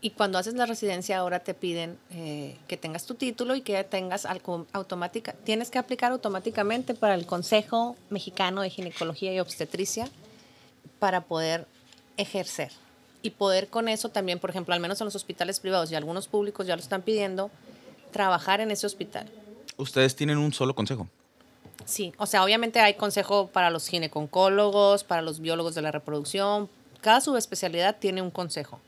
Y 0.00 0.10
cuando 0.10 0.38
haces 0.38 0.54
la 0.54 0.66
residencia 0.66 1.18
ahora 1.18 1.40
te 1.40 1.54
piden 1.54 1.98
eh, 2.10 2.56
que 2.68 2.76
tengas 2.76 3.04
tu 3.04 3.14
título 3.14 3.56
y 3.56 3.62
que 3.62 3.82
tengas 3.82 4.26
algo 4.26 4.66
automática. 4.72 5.32
Tienes 5.32 5.70
que 5.70 5.78
aplicar 5.78 6.12
automáticamente 6.12 6.94
para 6.94 7.14
el 7.14 7.26
Consejo 7.26 7.96
Mexicano 8.08 8.62
de 8.62 8.70
Ginecología 8.70 9.34
y 9.34 9.40
Obstetricia 9.40 10.08
para 11.00 11.22
poder 11.22 11.66
ejercer. 12.16 12.70
Y 13.22 13.30
poder 13.30 13.68
con 13.68 13.88
eso 13.88 14.10
también, 14.10 14.38
por 14.38 14.50
ejemplo, 14.50 14.72
al 14.72 14.80
menos 14.80 15.00
en 15.00 15.06
los 15.06 15.16
hospitales 15.16 15.58
privados 15.58 15.90
y 15.90 15.96
algunos 15.96 16.28
públicos 16.28 16.66
ya 16.66 16.76
lo 16.76 16.82
están 16.82 17.02
pidiendo, 17.02 17.50
trabajar 18.12 18.60
en 18.60 18.70
ese 18.70 18.86
hospital. 18.86 19.28
Ustedes 19.76 20.14
tienen 20.14 20.38
un 20.38 20.52
solo 20.52 20.76
consejo. 20.76 21.08
Sí, 21.84 22.12
o 22.18 22.26
sea, 22.26 22.44
obviamente 22.44 22.80
hay 22.80 22.94
consejo 22.94 23.48
para 23.48 23.70
los 23.70 23.88
gineconcólogos, 23.88 25.02
para 25.02 25.22
los 25.22 25.40
biólogos 25.40 25.74
de 25.74 25.82
la 25.82 25.90
reproducción. 25.90 26.68
Cada 27.00 27.20
subespecialidad 27.20 27.96
tiene 27.98 28.22
un 28.22 28.30
consejo. 28.30 28.80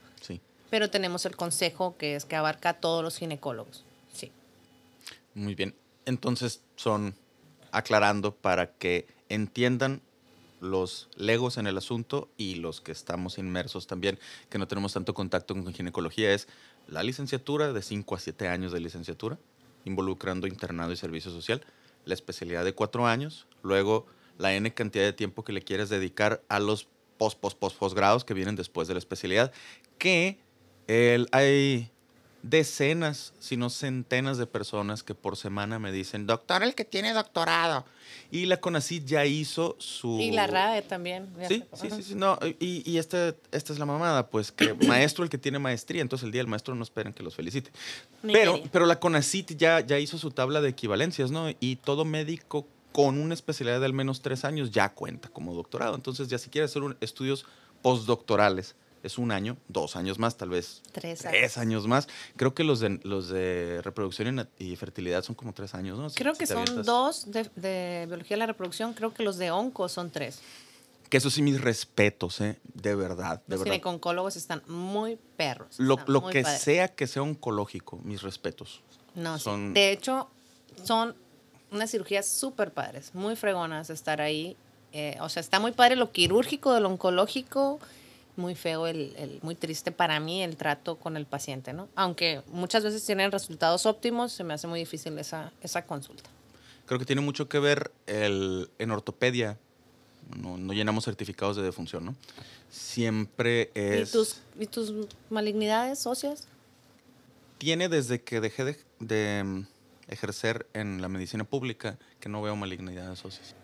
Pero 0.71 0.89
tenemos 0.89 1.27
el 1.27 1.35
consejo 1.35 1.95
que 1.97 2.15
es 2.15 2.25
que 2.25 2.35
abarca 2.35 2.69
a 2.69 2.73
todos 2.73 3.03
los 3.03 3.17
ginecólogos. 3.17 3.83
Sí. 4.11 4.31
Muy 5.35 5.53
bien. 5.53 5.75
Entonces 6.05 6.61
son 6.77 7.13
aclarando 7.71 8.33
para 8.33 8.71
que 8.71 9.05
entiendan 9.29 10.01
los 10.61 11.09
legos 11.15 11.57
en 11.57 11.67
el 11.67 11.77
asunto 11.77 12.29
y 12.37 12.55
los 12.55 12.79
que 12.81 12.93
estamos 12.93 13.37
inmersos 13.37 13.85
también, 13.85 14.17
que 14.49 14.57
no 14.57 14.67
tenemos 14.67 14.93
tanto 14.93 15.13
contacto 15.13 15.53
con 15.53 15.73
ginecología, 15.73 16.33
es 16.33 16.47
la 16.87 17.03
licenciatura 17.03 17.73
de 17.73 17.81
5 17.81 18.15
a 18.15 18.19
7 18.19 18.47
años 18.47 18.71
de 18.71 18.79
licenciatura, 18.79 19.37
involucrando 19.85 20.47
internado 20.47 20.93
y 20.93 20.95
servicio 20.95 21.31
social, 21.31 21.65
la 22.05 22.13
especialidad 22.13 22.63
de 22.63 22.73
4 22.73 23.07
años, 23.07 23.47
luego 23.61 24.05
la 24.37 24.53
N 24.53 24.73
cantidad 24.73 25.03
de 25.03 25.13
tiempo 25.13 25.43
que 25.43 25.51
le 25.51 25.63
quieres 25.63 25.89
dedicar 25.89 26.41
a 26.47 26.59
los 26.59 26.87
post, 27.17 27.39
post, 27.39 27.57
post, 27.57 27.77
posgrados 27.77 28.23
que 28.23 28.33
vienen 28.33 28.55
después 28.55 28.87
de 28.87 28.93
la 28.93 28.99
especialidad, 28.99 29.51
que 29.97 30.39
el, 30.91 31.27
hay 31.31 31.89
decenas, 32.43 33.33
si 33.39 33.55
no 33.55 33.69
centenas 33.69 34.37
de 34.37 34.47
personas 34.47 35.03
que 35.03 35.13
por 35.13 35.37
semana 35.37 35.77
me 35.79 35.91
dicen, 35.91 36.25
doctor, 36.25 36.63
el 36.63 36.73
que 36.75 36.83
tiene 36.85 37.13
doctorado. 37.13 37.85
Y 38.31 38.45
la 38.45 38.57
CONACYT 38.57 39.05
ya 39.05 39.25
hizo 39.25 39.75
su... 39.79 40.17
Y 40.19 40.31
la 40.31 40.47
RAE 40.47 40.81
también. 40.81 41.29
Sí, 41.47 41.63
sí, 41.73 41.89
sí, 41.91 42.03
sí, 42.03 42.15
no, 42.15 42.37
y, 42.59 42.81
y 42.89 42.97
este, 42.97 43.35
esta 43.51 43.73
es 43.73 43.79
la 43.79 43.85
mamada, 43.85 44.27
pues 44.29 44.51
que 44.51 44.73
maestro 44.87 45.23
el 45.23 45.29
que 45.29 45.37
tiene 45.37 45.59
maestría, 45.59 46.01
entonces 46.01 46.25
el 46.25 46.31
día 46.31 46.39
del 46.39 46.47
maestro 46.47 46.73
no 46.73 46.83
esperan 46.83 47.13
que 47.13 47.21
los 47.23 47.35
felicite. 47.35 47.71
Ni 48.23 48.33
Pero, 48.33 48.53
quería. 48.55 48.69
pero 48.71 48.85
la 48.85 48.99
CONACYT 48.99 49.55
ya, 49.57 49.79
ya 49.81 49.99
hizo 49.99 50.17
su 50.17 50.31
tabla 50.31 50.61
de 50.61 50.69
equivalencias, 50.69 51.29
¿no? 51.31 51.49
Y 51.59 51.75
todo 51.75 52.05
médico 52.05 52.67
con 52.91 53.17
una 53.19 53.33
especialidad 53.35 53.79
de 53.79 53.85
al 53.85 53.93
menos 53.93 54.21
tres 54.21 54.43
años 54.45 54.71
ya 54.71 54.89
cuenta 54.93 55.29
como 55.29 55.53
doctorado. 55.53 55.93
Entonces 55.95 56.27
ya 56.27 56.37
si 56.37 56.49
quieres 56.49 56.71
hacer 56.71 56.81
un- 56.83 56.97
estudios 57.01 57.45
postdoctorales, 57.83 58.75
es 59.03 59.17
un 59.17 59.31
año, 59.31 59.57
dos 59.67 59.95
años 59.95 60.19
más, 60.19 60.37
tal 60.37 60.49
vez 60.49 60.81
Tres 60.91 61.19
tres 61.19 61.57
años 61.57 61.87
más. 61.87 62.07
Creo 62.35 62.53
que 62.53 62.63
los 62.63 62.79
de, 62.79 62.99
los 63.03 63.29
de 63.29 63.81
reproducción 63.83 64.47
y, 64.59 64.75
fertilidad 64.75 65.23
son 65.23 65.35
como 65.35 65.53
tres 65.53 65.73
años, 65.73 65.97
¿no? 65.97 66.09
Si- 66.09 66.17
Creo 66.17 66.33
que 66.33 66.45
son 66.45 66.59
avientas. 66.59 66.85
dos 66.85 67.31
de, 67.31 67.49
de 67.55 68.05
biología 68.07 68.35
de 68.35 68.39
la 68.39 68.45
reproducción, 68.47 68.93
creo 68.93 69.13
que 69.13 69.23
los 69.23 69.37
de 69.37 69.51
onco 69.51 69.89
son 69.89 70.11
tres. 70.11 70.39
Que 71.09 71.17
eso 71.17 71.29
sí, 71.29 71.41
mis 71.41 71.59
respetos, 71.59 72.39
¿eh? 72.39 72.57
De 72.73 72.95
verdad, 72.95 73.41
de 73.47 73.55
Los 73.55 73.59
verdad. 73.59 73.65
gineconcólogos 73.73 74.37
están 74.37 74.61
muy 74.67 75.17
perros. 75.35 75.75
Lo, 75.77 75.97
lo 76.07 76.21
muy 76.21 76.31
que 76.31 76.43
padres. 76.43 76.61
sea 76.61 76.87
que 76.87 77.05
sea 77.07 77.21
oncológico, 77.21 77.97
mis 78.03 78.21
respetos. 78.21 78.81
No, 79.15 79.37
sí. 79.37 79.43
son- 79.43 79.73
De 79.73 79.91
hecho, 79.91 80.29
son 80.85 81.13
unas 81.69 81.91
cirugías 81.91 82.27
súper 82.29 82.71
padres, 82.71 83.13
muy 83.13 83.35
fregonas 83.35 83.89
estar 83.89 84.21
ahí. 84.21 84.55
Eh, 84.93 85.17
o 85.21 85.27
sea, 85.29 85.39
está 85.41 85.59
muy 85.59 85.71
padre 85.71 85.95
lo 85.97 86.11
quirúrgico 86.11 86.73
de 86.73 86.79
lo 86.81 86.89
oncológico, 86.89 87.79
muy 88.37 88.55
feo, 88.55 88.87
el, 88.87 89.13
el- 89.17 89.39
muy 89.41 89.55
triste 89.55 89.91
para 89.91 90.19
mí 90.19 90.41
el 90.43 90.55
trato 90.57 90.95
con 90.97 91.17
el 91.17 91.25
paciente, 91.25 91.73
¿no? 91.73 91.87
Aunque 91.95 92.41
muchas 92.47 92.83
veces 92.83 93.05
tienen 93.05 93.31
resultados 93.31 93.85
óptimos, 93.85 94.31
se 94.31 94.43
me 94.43 94.53
hace 94.53 94.67
muy 94.67 94.79
difícil 94.79 95.17
esa, 95.19 95.51
esa 95.61 95.85
consulta. 95.85 96.29
Creo 96.85 96.99
que 96.99 97.05
tiene 97.05 97.21
mucho 97.21 97.47
que 97.49 97.59
ver 97.59 97.91
el, 98.07 98.69
en 98.79 98.91
ortopedia. 98.91 99.57
No, 100.37 100.57
no 100.57 100.73
llenamos 100.73 101.05
certificados 101.05 101.55
de 101.57 101.63
defunción, 101.63 102.05
¿no? 102.05 102.15
Siempre 102.69 103.69
es... 103.73 104.09
¿Y, 104.09 104.11
tus, 104.13 104.37
¿Y 104.59 104.65
tus 104.67 104.93
malignidades 105.29 106.05
óseas? 106.07 106.47
Tiene 107.57 107.89
desde 107.89 108.21
que 108.21 108.39
dejé 108.39 108.63
de, 108.63 108.77
de, 108.99 109.43
mm, 109.43 109.65
ejercer 110.07 110.67
en 110.73 111.01
la 111.01 111.09
medicina 111.09 111.43
pública 111.43 111.97
que 112.19 112.29
no 112.29 112.41
veo 112.41 112.55
malignidades 112.55 113.23
óseas. 113.25 113.55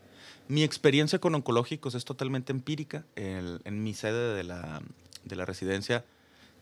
Mi 0.47 0.63
experiencia 0.63 1.19
con 1.19 1.35
oncológicos 1.35 1.93
es 1.95 2.05
totalmente 2.05 2.51
empírica. 2.51 3.05
El- 3.15 3.61
en 3.65 3.83
mi 3.83 3.93
sede 3.93 4.35
de 4.35 4.43
la, 4.43 4.81
de 5.25 5.35
la 5.35 5.45
residencia 5.45 6.05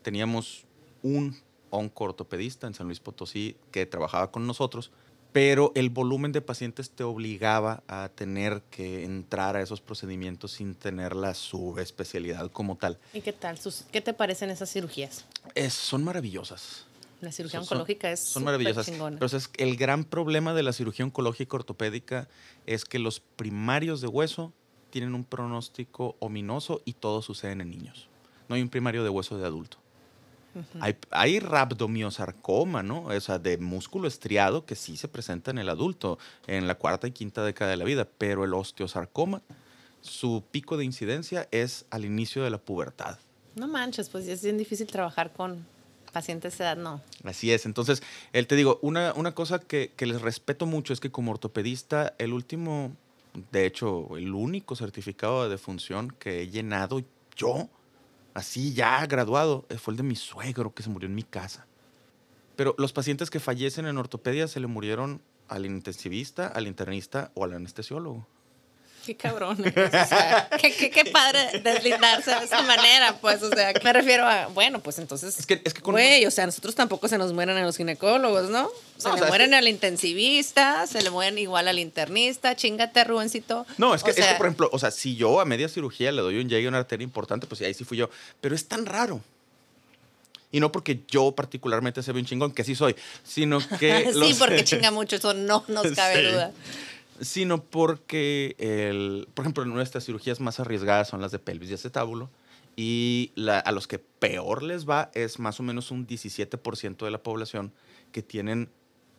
teníamos 0.02 0.64
un 1.02 1.36
oncoortopedista 1.70 2.66
en 2.66 2.74
San 2.74 2.86
Luis 2.86 3.00
Potosí 3.00 3.56
que 3.70 3.86
trabajaba 3.86 4.30
con 4.30 4.46
nosotros, 4.46 4.90
pero 5.32 5.70
el 5.74 5.90
volumen 5.90 6.32
de 6.32 6.40
pacientes 6.40 6.90
te 6.90 7.04
obligaba 7.04 7.82
a 7.88 8.08
tener 8.14 8.62
que 8.70 9.04
entrar 9.04 9.54
a 9.56 9.60
esos 9.62 9.80
procedimientos 9.80 10.52
sin 10.52 10.74
tener 10.74 11.14
la 11.14 11.34
subespecialidad 11.34 12.50
como 12.50 12.76
tal. 12.76 12.98
¿Y 13.12 13.20
qué 13.20 13.32
tal? 13.32 13.58
Sus- 13.58 13.84
¿Qué 13.92 14.00
te 14.00 14.14
parecen 14.14 14.50
esas 14.50 14.72
cirugías? 14.72 15.24
Es- 15.54 15.74
son 15.74 16.02
maravillosas. 16.04 16.86
La 17.20 17.32
cirugía 17.32 17.60
Son- 17.60 17.78
oncológica 17.78 18.10
es 18.10 18.28
Son 18.28 18.44
maravillosas. 18.44 18.86
chingona. 18.86 19.16
Pero 19.18 19.28
¿sabes? 19.28 19.50
el 19.56 19.76
gran 19.76 20.04
problema 20.04 20.52
de 20.54 20.62
la 20.62 20.72
cirugía 20.72 21.04
oncológica 21.04 21.56
ortopédica 21.56 22.28
es 22.66 22.84
que 22.84 22.98
los 22.98 23.20
primarios 23.20 24.00
de 24.00 24.08
hueso 24.08 24.52
tienen 24.90 25.14
un 25.14 25.24
pronóstico 25.24 26.16
ominoso 26.20 26.82
y 26.84 26.92
todos 26.94 27.24
suceden 27.24 27.60
en 27.62 27.70
niños. 27.70 28.08
No 28.48 28.54
hay 28.54 28.62
un 28.62 28.68
primario 28.68 29.02
de 29.02 29.08
hueso 29.10 29.38
de 29.38 29.46
adulto. 29.46 29.78
Hay, 30.80 30.96
hay 31.10 31.38
rhabdomiosarcoma, 31.40 32.82
¿no? 32.82 33.04
O 33.04 33.20
sea, 33.20 33.38
de 33.38 33.58
músculo 33.58 34.08
estriado 34.08 34.64
que 34.64 34.74
sí 34.74 34.96
se 34.96 35.06
presenta 35.08 35.50
en 35.50 35.58
el 35.58 35.68
adulto, 35.68 36.18
en 36.46 36.66
la 36.66 36.76
cuarta 36.76 37.06
y 37.06 37.12
quinta 37.12 37.44
década 37.44 37.70
de 37.72 37.76
la 37.76 37.84
vida, 37.84 38.08
pero 38.18 38.44
el 38.44 38.54
osteosarcoma, 38.54 39.42
su 40.00 40.42
pico 40.50 40.76
de 40.78 40.84
incidencia 40.84 41.46
es 41.50 41.84
al 41.90 42.04
inicio 42.06 42.42
de 42.42 42.50
la 42.50 42.58
pubertad. 42.58 43.18
No 43.54 43.68
manches, 43.68 44.08
pues 44.08 44.26
es 44.28 44.42
bien 44.42 44.56
difícil 44.56 44.86
trabajar 44.86 45.32
con 45.32 45.66
pacientes 46.12 46.56
de 46.58 46.64
edad, 46.64 46.76
no. 46.76 47.00
Así 47.24 47.52
es. 47.52 47.66
Entonces, 47.66 48.02
él 48.32 48.46
te 48.46 48.56
digo, 48.56 48.78
una, 48.82 49.12
una 49.14 49.34
cosa 49.34 49.58
que, 49.58 49.92
que 49.96 50.06
les 50.06 50.20
respeto 50.20 50.66
mucho 50.66 50.92
es 50.92 51.00
que 51.00 51.10
como 51.10 51.32
ortopedista, 51.32 52.14
el 52.18 52.32
último, 52.32 52.92
de 53.52 53.66
hecho, 53.66 54.16
el 54.16 54.34
único 54.34 54.76
certificado 54.76 55.44
de 55.44 55.50
defunción 55.50 56.14
que 56.18 56.42
he 56.42 56.48
llenado 56.48 57.02
yo, 57.36 57.68
así 58.34 58.74
ya 58.74 59.04
graduado, 59.06 59.66
eh, 59.68 59.78
fue 59.78 59.92
el 59.92 59.98
de 59.98 60.02
mi 60.02 60.16
suegro 60.16 60.74
que 60.74 60.82
se 60.82 60.90
murió 60.90 61.08
en 61.08 61.14
mi 61.14 61.22
casa. 61.22 61.66
Pero 62.56 62.74
los 62.78 62.92
pacientes 62.92 63.30
que 63.30 63.40
fallecen 63.40 63.86
en 63.86 63.98
ortopedia 63.98 64.48
se 64.48 64.60
le 64.60 64.66
murieron 64.66 65.20
al 65.48 65.66
intensivista, 65.66 66.48
al 66.48 66.66
internista 66.66 67.30
o 67.34 67.44
al 67.44 67.52
anestesiólogo. 67.52 68.26
Qué 69.06 69.14
cabrón. 69.14 69.56
O 69.76 69.90
sea, 70.08 70.48
qué, 70.60 70.74
qué, 70.74 70.90
qué 70.90 71.04
padre 71.04 71.60
deslindarse 71.62 72.30
de 72.34 72.44
esa 72.44 72.60
manera, 72.62 73.16
pues. 73.20 73.40
O 73.42 73.48
sea, 73.50 73.72
me 73.84 73.92
refiero 73.92 74.26
a, 74.26 74.46
bueno, 74.48 74.80
pues 74.80 74.98
entonces. 74.98 75.38
Es 75.38 75.46
que, 75.46 75.62
es 75.64 75.72
que 75.72 75.80
con 75.80 75.92
Güey, 75.92 76.26
o 76.26 76.30
sea, 76.32 76.44
nosotros 76.46 76.74
tampoco 76.74 77.06
se 77.06 77.16
nos 77.16 77.32
mueren 77.32 77.56
a 77.56 77.62
los 77.62 77.76
ginecólogos, 77.76 78.50
¿no? 78.50 78.68
Se 78.98 79.08
No, 79.08 79.14
o 79.14 79.16
le 79.16 79.22
es 79.22 79.28
mueren 79.28 79.50
que- 79.50 79.56
al 79.56 79.68
intensivista, 79.68 80.86
se 80.88 81.02
le 81.02 81.10
mueren 81.10 81.38
igual 81.38 81.68
al 81.68 81.78
internista, 81.78 82.56
chingate, 82.56 83.04
Rubencito. 83.04 83.64
No, 83.78 83.94
es 83.94 84.02
que, 84.02 84.10
O 84.10 84.10
es 84.10 84.16
que, 84.16 84.22
sea, 84.22 84.36
por 84.36 84.46
ejemplo, 84.46 84.68
o 84.72 84.78
sea, 84.78 84.90
si 84.90 85.14
yo 85.16 85.40
a 85.40 85.44
media 85.44 85.68
cirugía 85.68 86.10
le 86.10 86.22
doy 86.22 86.38
un 86.38 86.48
llegue 86.48 86.66
a 86.66 86.68
una 86.70 86.78
arteria 86.78 87.04
importante, 87.04 87.46
pues 87.46 87.60
ahí 87.62 87.74
sí 87.74 87.84
fui 87.84 87.96
yo. 87.98 88.10
Pero 88.40 88.54
es 88.54 88.66
tan 88.66 88.86
raro. 88.86 89.20
Y 90.52 90.60
no 90.60 90.72
porque 90.72 91.00
yo 91.08 91.32
particularmente 91.32 92.02
sea 92.02 92.14
bien 92.14 92.24
chingón, 92.24 92.52
que 92.52 92.64
sí 92.64 92.74
soy, 92.74 92.96
sino 93.24 93.58
que... 93.78 94.06
sí, 94.12 94.18
los- 94.18 94.38
porque 94.38 94.64
chinga 94.64 94.90
mucho, 94.90 95.16
eso 95.16 95.34
no 95.34 95.64
nos 95.68 95.86
cabe 95.92 96.16
Sí. 96.24 96.32
duda. 96.32 96.52
Sino 97.20 97.62
porque, 97.62 98.56
el, 98.58 99.28
por 99.34 99.44
ejemplo, 99.44 99.64
nuestras 99.64 100.04
cirugías 100.04 100.40
más 100.40 100.60
arriesgadas 100.60 101.08
son 101.08 101.20
las 101.20 101.32
de 101.32 101.38
pelvis 101.38 101.70
y 101.70 101.74
acetábulo. 101.74 102.30
Y 102.76 103.32
la- 103.36 103.58
a 103.58 103.72
los 103.72 103.86
que 103.86 103.98
peor 103.98 104.62
les 104.62 104.86
va 104.88 105.10
es 105.14 105.38
más 105.38 105.58
o 105.60 105.62
menos 105.62 105.90
un 105.90 106.06
17% 106.06 107.06
de 107.06 107.10
la 107.10 107.22
población 107.22 107.72
que 108.12 108.22
tienen 108.22 108.68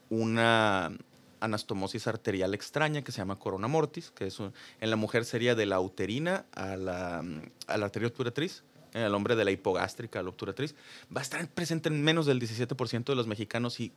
una 0.09 0.91
anastomosis 1.39 2.07
arterial 2.07 2.53
extraña 2.53 3.03
que 3.03 3.11
se 3.11 3.19
llama 3.19 3.39
corona 3.39 3.67
mortis, 3.67 4.11
que 4.11 4.27
es 4.27 4.39
en 4.39 4.89
la 4.89 4.95
mujer 4.95 5.25
sería 5.25 5.55
de 5.55 5.65
la 5.65 5.79
uterina 5.79 6.45
a 6.53 6.77
la, 6.77 7.23
a 7.67 7.77
la 7.77 7.85
arteria 7.85 8.07
obturatriz, 8.07 8.63
en 8.93 9.01
el 9.01 9.13
hombre 9.13 9.35
de 9.35 9.45
la 9.45 9.51
hipogástrica 9.51 10.19
a 10.19 10.23
la 10.23 10.29
obturatriz. 10.29 10.75
Va 11.15 11.21
a 11.21 11.23
estar 11.23 11.47
presente 11.49 11.89
en 11.89 12.03
menos 12.03 12.25
del 12.25 12.39
17% 12.39 13.05
de 13.05 13.15
los 13.15 13.27
mexicanos 13.27 13.79
y 13.79 13.91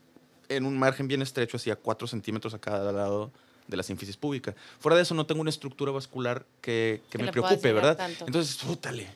en 0.48 0.66
un 0.66 0.78
margen 0.78 1.06
bien 1.08 1.22
estrecho, 1.22 1.56
hacia 1.56 1.76
4 1.76 2.06
centímetros 2.08 2.54
a 2.54 2.58
cada 2.58 2.92
lado 2.92 3.30
de 3.68 3.76
la 3.76 3.82
sínfisis 3.82 4.16
pública. 4.16 4.54
Fuera 4.78 4.96
de 4.96 5.02
eso, 5.02 5.14
no 5.14 5.26
tengo 5.26 5.40
una 5.40 5.50
estructura 5.50 5.92
vascular 5.92 6.44
que, 6.60 7.02
que 7.10 7.18
Que 7.18 7.24
me 7.24 7.30
preocupe, 7.32 7.72
¿verdad? 7.72 7.96
tanto. 7.96 8.26
Entonces, 8.26 8.56
pútale, 8.56 9.06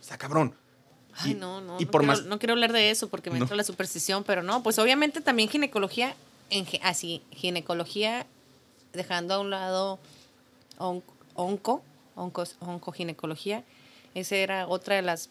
está 0.00 0.16
cabrón. 0.18 0.54
Ay, 1.14 1.32
Y- 1.32 1.34
no, 1.34 1.60
no. 1.60 1.78
y 1.80 1.84
no, 1.84 1.90
por 1.90 2.00
quiero, 2.02 2.12
más- 2.14 2.24
no 2.24 2.38
quiero 2.38 2.52
hablar 2.54 2.72
de 2.72 2.90
eso 2.90 3.08
porque 3.08 3.30
me 3.30 3.38
No. 3.38 3.44
entra 3.44 3.56
la 3.56 3.64
superstición, 3.64 4.24
pero 4.24 4.42
no, 4.42 4.62
pues 4.62 4.78
obviamente 4.78 5.20
también 5.20 5.48
ginecología, 5.48 6.14
en, 6.50 6.66
así, 6.82 7.22
ginecología, 7.32 8.26
dejando 8.92 9.34
a 9.34 9.40
un 9.40 9.50
lado 9.50 9.98
on- 10.78 11.02
onco, 11.34 11.82
oncos, 12.14 12.56
oncoginecología, 12.60 13.64
esa 14.14 14.36
era 14.36 14.66
otra 14.66 14.96
de 14.96 15.02
las 15.02 15.28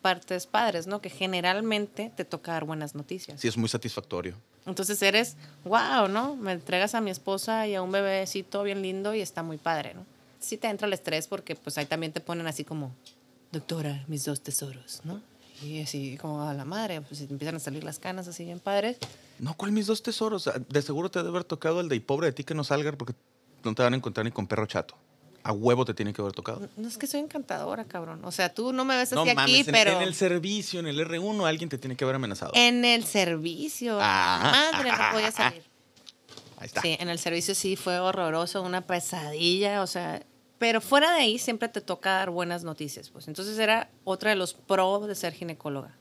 partes 0.00 0.46
padres, 0.46 0.86
¿no? 0.86 1.00
Que 1.00 1.10
generalmente 1.10 2.10
te 2.16 2.24
toca 2.24 2.52
dar 2.52 2.64
buenas 2.64 2.94
noticias. 2.94 3.40
Sí, 3.40 3.48
es 3.48 3.56
muy 3.56 3.68
satisfactorio. 3.68 4.34
Entonces 4.66 5.02
eres, 5.02 5.36
wow, 5.64 6.08
¿no? 6.08 6.36
Me 6.36 6.52
entregas 6.52 6.94
a 6.94 7.00
mi 7.00 7.10
esposa 7.10 7.66
y 7.66 7.74
a 7.74 7.82
un 7.82 7.90
bebecito 7.90 8.62
bien 8.62 8.82
lindo 8.82 9.14
y 9.14 9.20
está 9.20 9.42
muy 9.42 9.58
padre, 9.58 9.94
¿no? 9.94 10.06
Sí 10.38 10.56
te 10.56 10.68
entra 10.68 10.86
el 10.86 10.92
estrés 10.92 11.26
porque 11.26 11.56
pues 11.56 11.78
ahí 11.78 11.86
también 11.86 12.12
te 12.12 12.20
ponen 12.20 12.46
así 12.46 12.64
como, 12.64 12.92
doctora, 13.50 14.04
mis 14.08 14.24
dos 14.24 14.40
tesoros, 14.40 15.00
¿no? 15.04 15.20
Y 15.62 15.80
así 15.82 16.16
como 16.20 16.42
a 16.42 16.54
la 16.54 16.64
madre, 16.64 17.00
pues 17.02 17.20
empiezan 17.20 17.56
a 17.56 17.60
salir 17.60 17.84
las 17.84 17.98
canas 17.98 18.26
así 18.26 18.44
bien 18.44 18.58
padres. 18.58 18.98
No, 19.38 19.54
¿cuál 19.54 19.72
mis 19.72 19.86
dos 19.86 20.02
tesoros? 20.02 20.50
De 20.68 20.82
seguro 20.82 21.10
te 21.10 21.20
debe 21.20 21.30
haber 21.30 21.44
tocado 21.44 21.80
el 21.80 21.88
de 21.88 21.96
y 21.96 22.00
pobre 22.00 22.26
de 22.26 22.32
ti 22.32 22.44
que 22.44 22.54
no 22.54 22.64
salga 22.64 22.92
porque 22.92 23.14
no 23.64 23.74
te 23.74 23.82
van 23.82 23.94
a 23.94 23.96
encontrar 23.96 24.24
ni 24.24 24.32
con 24.32 24.46
perro 24.46 24.66
chato. 24.66 24.96
A 25.44 25.52
huevo 25.52 25.84
te 25.84 25.92
tiene 25.94 26.12
que 26.12 26.20
haber 26.22 26.32
tocado. 26.34 26.68
No 26.76 26.86
es 26.86 26.96
que 26.98 27.06
soy 27.06 27.20
encantadora, 27.20 27.84
cabrón. 27.84 28.24
O 28.24 28.30
sea, 28.30 28.54
tú 28.54 28.72
no 28.72 28.84
me 28.84 28.96
ves 28.96 29.10
No 29.12 29.22
así 29.22 29.30
aquí, 29.30 29.36
mames, 29.36 29.66
en, 29.68 29.72
pero 29.72 29.92
en 29.96 30.02
el 30.02 30.14
servicio, 30.14 30.78
en 30.80 30.86
el 30.86 31.00
R1, 31.00 31.46
alguien 31.48 31.68
te 31.68 31.78
tiene 31.78 31.96
que 31.96 32.04
haber 32.04 32.16
amenazado. 32.16 32.52
en 32.54 32.84
el 32.84 33.04
servicio, 33.04 33.98
Ah. 34.00 34.70
madre, 34.72 34.90
no 34.92 34.98
podía 35.12 35.32
salir. 35.32 35.62
Ahí 36.58 36.66
está. 36.66 36.80
Sí, 36.80 36.96
en 37.00 37.08
el 37.08 37.18
servicio 37.18 37.54
sí 37.56 37.74
fue 37.74 37.98
horroroso, 37.98 38.62
una 38.62 38.82
pesadilla, 38.82 39.82
o 39.82 39.86
sea, 39.88 40.22
pero 40.58 40.80
fuera 40.80 41.10
de 41.12 41.22
ahí 41.22 41.38
siempre 41.40 41.68
te 41.68 41.80
toca 41.80 42.10
dar 42.12 42.30
buenas 42.30 42.62
noticias, 42.62 43.10
pues. 43.10 43.26
Entonces 43.26 43.58
era 43.58 43.90
otra 44.04 44.30
de 44.30 44.36
los 44.36 44.54
pros 44.54 45.08
de 45.08 45.14
ser 45.16 45.32
ginecóloga. 45.32 45.96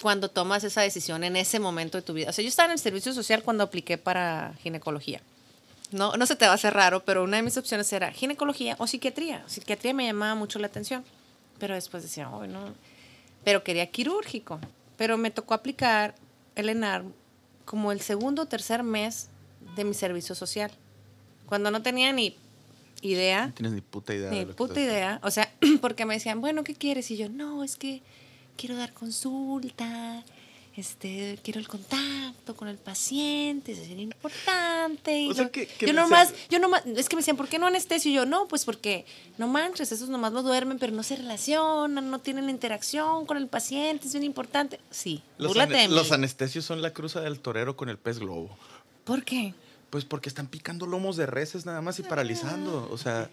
Cuando 0.00 0.28
tomas 0.28 0.62
esa 0.62 0.82
decisión 0.82 1.24
en 1.24 1.34
ese 1.36 1.58
momento 1.58 1.98
de 1.98 2.02
tu 2.02 2.12
vida. 2.12 2.30
O 2.30 2.32
sea, 2.32 2.42
yo 2.42 2.48
estaba 2.48 2.66
en 2.66 2.72
el 2.72 2.78
servicio 2.78 3.12
social 3.12 3.42
cuando 3.42 3.64
apliqué 3.64 3.98
para 3.98 4.54
ginecología. 4.62 5.20
No, 5.92 6.16
no 6.16 6.26
se 6.26 6.36
te 6.36 6.44
va 6.46 6.52
a 6.52 6.54
hacer 6.54 6.74
raro, 6.74 7.04
pero 7.04 7.22
una 7.24 7.36
de 7.36 7.42
mis 7.42 7.56
opciones 7.56 7.92
era 7.92 8.10
ginecología 8.12 8.76
o 8.78 8.86
psiquiatría. 8.86 9.42
Psiquiatría 9.46 9.94
me 9.94 10.06
llamaba 10.06 10.34
mucho 10.34 10.58
la 10.58 10.66
atención, 10.66 11.04
pero 11.58 11.74
después 11.74 12.02
decía, 12.02 12.28
oh, 12.30 12.46
no. 12.46 12.60
Pero 13.44 13.62
quería 13.64 13.86
quirúrgico. 13.90 14.58
Pero 14.96 15.18
me 15.18 15.30
tocó 15.30 15.54
aplicar 15.54 16.14
el 16.54 16.68
ENAR 16.68 17.04
como 17.64 17.92
el 17.92 18.00
segundo 18.00 18.42
o 18.42 18.46
tercer 18.46 18.82
mes 18.82 19.28
de 19.76 19.84
mi 19.84 19.94
servicio 19.94 20.34
social. 20.34 20.70
Cuando 21.46 21.70
no 21.70 21.82
tenía 21.82 22.12
ni 22.12 22.36
idea, 23.02 23.46
No 23.46 23.52
tienes 23.54 23.72
ni 23.72 23.80
puta 23.80 24.14
idea. 24.14 24.30
de 24.30 24.44
ni 24.46 24.52
puta 24.52 24.80
idea. 24.80 25.20
O 25.22 25.30
sea, 25.30 25.52
porque 25.80 26.06
me 26.06 26.14
decían, 26.14 26.40
bueno, 26.40 26.64
¿qué 26.64 26.74
quieres? 26.74 27.10
Y 27.10 27.16
yo, 27.16 27.28
no, 27.28 27.64
es 27.64 27.76
que 27.76 28.02
quiero 28.56 28.76
dar 28.76 28.92
consulta, 28.92 30.22
este, 30.76 31.38
quiero 31.42 31.60
el 31.60 31.68
contacto 31.68 32.56
con 32.56 32.68
el 32.68 32.76
paciente, 32.78 33.72
eso 33.72 33.82
es 33.82 33.88
bien 33.88 34.00
importante. 34.00 35.20
Y 35.20 35.30
O 35.30 35.34
sea, 35.34 35.44
yo, 35.44 35.50
que- 35.52 35.66
que 35.66 35.86
yo 35.86 35.92
me 35.92 36.00
nomás, 36.00 36.32
yo 36.50 36.58
nomás, 36.58 36.84
es 36.86 37.08
que 37.08 37.16
me 37.16 37.20
decían, 37.20 37.36
¿por 37.36 37.48
qué 37.48 37.58
no 37.58 37.66
anestesio? 37.66 38.10
Y 38.10 38.14
yo, 38.14 38.24
no, 38.26 38.48
pues 38.48 38.64
porque 38.64 39.04
no 39.38 39.48
manches, 39.48 39.92
esos 39.92 40.08
nomás 40.08 40.32
lo 40.32 40.42
duermen, 40.42 40.78
pero 40.78 40.92
no 40.92 41.02
se 41.02 41.16
relacionan, 41.16 42.10
no 42.10 42.18
tienen 42.20 42.48
interacción 42.50 43.26
con 43.26 43.36
el 43.36 43.48
paciente, 43.48 44.06
es 44.06 44.12
bien 44.12 44.24
importante. 44.24 44.80
Sí, 44.90 45.22
Los, 45.38 45.54
de 45.54 45.66
mí. 45.66 45.88
los 45.94 46.10
anestesios 46.12 46.64
son 46.64 46.80
la 46.82 46.92
cruza 46.92 47.20
del 47.20 47.38
torero 47.40 47.76
con 47.76 47.88
el 47.88 47.98
pez 47.98 48.18
globo. 48.18 48.56
¿Por 49.04 49.24
qué? 49.24 49.54
Pues 49.90 50.04
porque 50.06 50.30
están 50.30 50.46
picando 50.46 50.86
lomos 50.86 51.16
de 51.16 51.26
reses 51.26 51.66
nada 51.66 51.82
más 51.82 51.98
y 51.98 52.02
paralizando. 52.02 52.88
O 52.90 52.96
sea, 52.96 53.28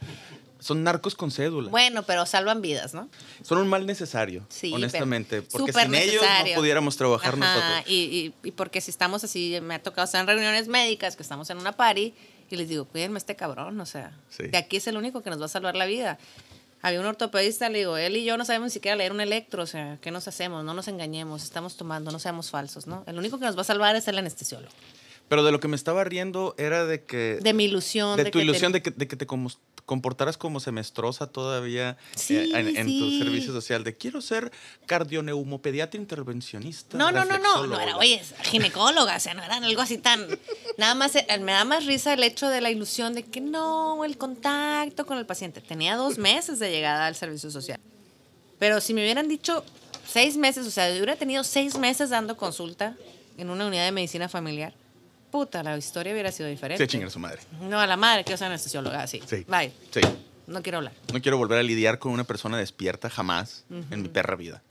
son 0.59 0.83
narcos 0.83 1.15
con 1.15 1.31
cédula. 1.31 1.69
Bueno, 1.69 2.03
pero 2.03 2.25
salvan 2.25 2.61
vidas, 2.61 2.93
¿no? 2.93 3.09
Son 3.43 3.57
un 3.57 3.67
mal 3.67 3.85
necesario, 3.85 4.45
Sí, 4.49 4.73
honestamente. 4.73 5.41
Porque 5.41 5.71
sin 5.73 5.95
ellos 5.95 6.21
no 6.21 6.55
pudiéramos 6.55 6.97
trabajar 6.97 7.35
Ajá, 7.35 7.37
nosotros. 7.37 7.83
Y, 7.91 8.33
y, 8.43 8.47
y 8.47 8.51
porque 8.51 8.81
si 8.81 8.91
estamos 8.91 9.23
así, 9.23 9.57
me 9.61 9.75
ha 9.75 9.81
tocado 9.83 10.05
estar 10.05 10.21
en 10.21 10.27
reuniones 10.27 10.67
médicas, 10.67 11.15
que 11.15 11.23
estamos 11.23 11.49
en 11.49 11.57
una 11.57 11.71
party, 11.71 12.13
y 12.51 12.55
les 12.55 12.67
digo, 12.67 12.85
cuídenme 12.85 13.17
a 13.17 13.19
este 13.19 13.35
cabrón, 13.35 13.79
o 13.79 13.85
sea, 13.85 14.11
Sí. 14.29 14.47
de 14.47 14.57
aquí 14.57 14.77
es 14.77 14.87
el 14.87 14.97
único 14.97 15.21
que 15.21 15.29
nos 15.29 15.39
va 15.41 15.45
a 15.45 15.49
salvar 15.49 15.75
la 15.75 15.85
vida. 15.85 16.17
Había 16.81 16.99
un 17.01 17.05
ortopedista, 17.05 17.67
le 17.69 17.79
digo, 17.79 17.97
él 17.97 18.15
y 18.17 18.23
yo 18.23 18.37
no 18.37 18.45
sabemos 18.45 18.67
ni 18.67 18.71
siquiera 18.71 18.95
leer 18.95 19.11
un 19.11 19.19
electro, 19.21 19.63
o 19.63 19.67
sea, 19.67 19.97
¿qué 20.01 20.11
nos 20.11 20.27
hacemos? 20.27 20.63
No 20.63 20.73
nos 20.73 20.87
engañemos, 20.87 21.43
estamos 21.43 21.75
tomando, 21.75 22.09
no 22.11 22.19
seamos 22.19 22.49
falsos, 22.49 22.87
¿no? 22.87 23.03
El 23.05 23.17
único 23.19 23.37
que 23.37 23.45
nos 23.45 23.57
va 23.57 23.61
a 23.61 23.65
salvar 23.65 23.95
es 23.97 24.07
el 24.07 24.17
anestesiólogo. 24.17 24.71
Pero 25.27 25.43
de 25.43 25.51
lo 25.51 25.59
que 25.59 25.67
me 25.67 25.75
estaba 25.75 26.03
riendo 26.05 26.55
era 26.57 26.85
de 26.85 27.03
que... 27.03 27.37
De 27.41 27.53
mi 27.53 27.65
ilusión. 27.65 28.17
de, 28.17 28.25
tu 28.25 28.39
que 28.39 28.43
ilusión 28.45 28.71
ten- 28.71 28.81
de 28.81 28.81
que, 28.81 28.91
de 28.91 29.07
que 29.07 29.15
te 29.15 29.27
como- 29.27 29.51
comportaras 29.89 30.37
como 30.37 30.59
semestrosa 30.59 31.25
todavía 31.25 31.97
Sí, 32.15 32.37
eh, 32.37 32.51
en, 32.53 32.77
en 32.77 32.99
tu 32.99 33.09
servicio 33.17 33.51
social. 33.51 33.83
De 33.83 33.97
quiero 33.97 34.21
ser 34.21 34.51
cardioneumopediatra 34.85 35.99
intervencionista. 35.99 36.95
No, 36.95 37.11
no, 37.11 37.25
no, 37.25 37.39
no, 37.39 37.39
no 37.39 37.61
reflexólogo". 37.63 37.81
era, 37.81 37.97
oye, 37.97 38.21
ginecóloga, 38.43 39.15
o 39.15 39.19
sea, 39.19 39.33
no 39.33 39.41
era 39.41 39.55
algo 39.55 39.81
así 39.81 39.97
tan... 39.97 40.27
Nada 40.77 40.93
más, 40.93 41.15
eh, 41.15 41.25
me 41.41 41.53
da 41.53 41.65
más 41.65 41.87
risa 41.87 42.13
el 42.13 42.21
hecho 42.21 42.49
de 42.49 42.61
la 42.61 42.69
ilusión 42.69 43.15
de 43.15 43.23
que 43.23 43.41
no, 43.41 44.05
el 44.05 44.15
contacto 44.19 45.07
con 45.07 45.17
el 45.17 45.25
paciente. 45.25 45.59
Tenía 45.59 45.95
dos 45.95 46.19
meses 46.19 46.59
de 46.59 46.69
llegada 46.69 47.07
al 47.07 47.15
servicio 47.15 47.49
social. 47.49 47.79
Pero 48.59 48.81
si 48.81 48.93
me 48.93 49.01
hubieran 49.01 49.27
dicho 49.27 49.65
seis 50.07 50.37
meses, 50.37 50.67
o 50.67 50.71
sea, 50.71 50.87
yo 50.89 50.97
hubiera 50.97 51.15
tenido 51.15 51.43
seis 51.43 51.79
meses 51.79 52.11
dando 52.11 52.37
consulta 52.37 52.95
en 53.39 53.49
una 53.49 53.65
unidad 53.65 53.85
de 53.85 53.91
medicina 53.91 54.29
familiar, 54.29 54.71
puta, 55.31 55.63
la 55.63 55.77
historia 55.77 56.13
hubiera 56.13 56.31
sido 56.31 56.49
diferente. 56.49 56.83
Sí, 56.83 56.87
chingar 56.89 57.07
a 57.07 57.11
su 57.11 57.19
madre. 57.19 57.41
No, 57.61 57.79
a 57.79 57.87
la 57.87 57.97
madre, 57.97 58.23
quiero 58.23 58.37
ser 58.37 58.47
anestesióloga, 58.47 59.05
sí. 59.07 59.21
Sí. 59.25 59.45
Bye. 59.47 59.71
Sí. 59.91 60.01
No 60.47 60.63
quiero 60.63 60.79
hablar. 60.79 60.93
No 61.13 61.21
quiero 61.21 61.37
volver 61.37 61.59
a 61.59 61.63
lidiar 61.63 61.99
con 61.99 62.11
una 62.11 62.23
persona 62.23 62.57
despierta 62.57 63.09
jamás 63.09 63.65
en 63.69 64.01
mi 64.01 64.09
perra 64.09 64.35
vida. 64.35 64.61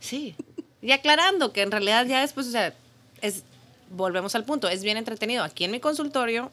Sí. 0.00 0.36
Y 0.80 0.92
aclarando 0.92 1.52
que 1.52 1.62
en 1.62 1.70
realidad 1.70 2.06
ya 2.06 2.20
después, 2.20 2.46
o 2.46 2.50
sea, 2.50 2.74
es, 3.20 3.42
volvemos 3.90 4.34
al 4.34 4.44
punto, 4.44 4.68
es 4.68 4.82
bien 4.82 4.96
entretenido. 4.96 5.44
Aquí 5.44 5.64
en 5.64 5.70
mi 5.70 5.80
consultorio, 5.80 6.50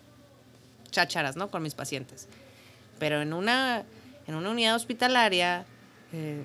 chácharas, 0.91 1.35
¿no? 1.35 1.49
Con 1.49 1.61
mis 1.61 1.75
pacientes. 1.75 2.27
Pero 2.97 3.21
en 3.21 3.33
una, 3.33 3.83
en 4.27 4.35
una 4.35 4.49
unidad 4.49 4.75
hospitalaria 4.75 5.65
eh, 6.11 6.43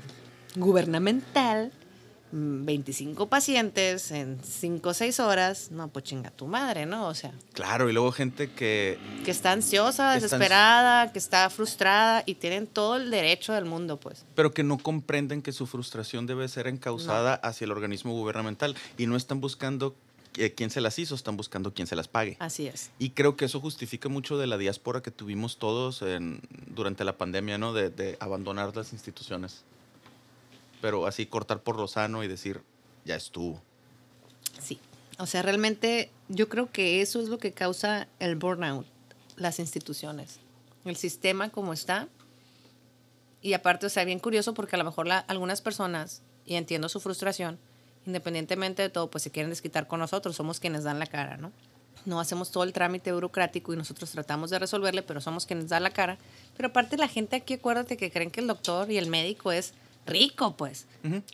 gubernamental, 0.57 1.73
25 2.37 3.29
pacientes 3.29 4.11
en 4.11 4.39
5 4.43 4.89
o 4.89 4.95
6 4.95 5.21
horas, 5.21 5.71
no, 5.71 5.89
pues 5.89 6.05
chinga 6.05 6.31
tu 6.31 6.47
madre, 6.47 6.85
¿no? 6.85 7.07
O 7.07 7.15
sea, 7.15 7.33
Claro, 7.53 7.89
y 7.89 7.93
luego 7.93 8.11
gente 8.13 8.51
que 8.51 8.99
que 9.25 9.31
está 9.31 9.53
ansiosa, 9.53 10.13
Que 10.13 10.25
está 10.25 10.37
desesperada, 10.37 11.13
que 11.13 11.19
está 11.21 11.49
frustrada 11.51 12.25
y 12.27 12.35
tienen 12.35 12.67
todo 12.67 12.97
el 12.97 13.11
derecho 13.11 13.53
del 13.53 13.65
mundo, 13.67 13.99
pues. 14.01 14.25
pero 14.35 14.53
que 14.53 14.65
no 14.65 14.79
comprenden 14.79 15.43
que 15.43 15.53
su 15.53 15.67
frustración 15.67 16.27
debe 16.27 16.49
ser 16.49 16.67
encausada 16.67 17.35
hacia 17.35 17.67
el 17.67 17.71
organismo 17.71 18.13
gubernamental 18.15 18.75
y 18.99 19.07
no 19.07 19.17
están 19.17 19.41
buscando 19.41 19.95
eh, 20.37 20.53
quién 20.53 20.71
se 20.71 20.81
las 20.81 20.99
hizo, 20.99 21.15
están 21.15 21.37
buscando 21.37 21.73
quién 21.73 21.87
se 21.87 21.95
las 21.95 22.09
pague. 22.09 22.37
Así 22.41 22.67
es. 22.67 22.91
Y 22.99 23.11
creo 23.11 23.37
que 23.37 23.45
eso 23.45 23.61
justifica 23.61 24.09
mucho 24.09 24.37
de 24.37 24.49
la 24.49 24.59
diáspora 24.59 25.01
que 25.01 25.13
tuvimos 25.13 25.59
todos 25.59 26.03
en- 26.03 26.41
durante 26.75 27.05
la 27.05 27.17
pandemia, 27.17 27.57
¿no? 27.57 27.73
De, 27.73 27.91
de 27.91 28.17
abandonar 28.19 28.75
las 28.77 28.93
instituciones. 28.93 29.63
Pero 30.81 31.07
así 31.07 31.27
cortar 31.27 31.61
por 31.63 31.77
lo 31.77 31.89
sano 31.89 32.23
y 32.25 32.29
decir, 32.29 32.61
ya 33.05 33.15
estuvo. 33.17 33.61
Sí. 34.61 34.79
O 35.19 35.27
sea, 35.27 35.43
realmente 35.43 36.11
yo 36.29 36.49
creo 36.49 36.71
que 36.71 37.01
eso 37.01 37.21
es 37.21 37.29
lo 37.29 37.39
que 37.39 37.53
causa 37.53 38.09
el 38.19 38.37
burnout, 38.37 38.87
las 39.37 39.59
instituciones, 39.59 40.41
el 40.85 40.97
sistema 40.97 41.51
como 41.51 41.73
está. 41.73 42.09
Y 43.41 43.53
aparte, 43.53 43.87
o 43.87 43.91
sea, 43.91 44.05
bien 44.05 44.19
curioso 44.19 44.55
porque 44.55 44.77
a 44.77 44.79
lo 44.79 44.85
mejor 44.85 45.07
la- 45.07 45.19
algunas 45.19 45.61
personas, 45.61 46.23
y 46.47 46.55
entiendo 46.57 46.89
su 46.89 47.01
frustración, 47.01 47.59
independientemente 48.07 48.83
de 48.83 48.89
todo, 48.91 49.09
pues 49.11 49.23
se 49.23 49.31
quieren 49.31 49.51
desquitar 49.51 49.87
con 49.87 50.01
nosotros, 50.01 50.37
somos 50.37 50.61
quienes 50.61 50.85
dan 50.85 50.99
la 50.99 51.07
cara, 51.07 51.37
¿no? 51.37 51.53
No 52.07 52.21
hacemos 52.21 52.51
todo 52.51 52.65
el 52.65 52.73
trámite 52.75 53.13
burocrático 53.13 53.73
y 53.73 53.77
nosotros 53.77 54.11
tratamos 54.11 54.51
de 54.51 54.59
resolverle, 54.59 55.03
pero 55.03 55.21
somos 55.23 55.47
quienes 55.47 55.69
dan 55.71 55.83
la 55.85 55.91
cara. 55.91 56.19
Pero 56.57 56.69
aparte 56.69 56.99
la 56.99 57.09
gente 57.09 57.37
aquí, 57.37 57.55
acuérdate 57.55 57.97
que 57.97 58.11
creen 58.11 58.31
que 58.31 58.41
el 58.41 58.47
doctor 58.47 58.91
y 58.91 58.99
el 58.99 59.09
médico 59.09 59.53
es 59.53 59.73
rico, 60.07 60.57
pues. 60.57 60.87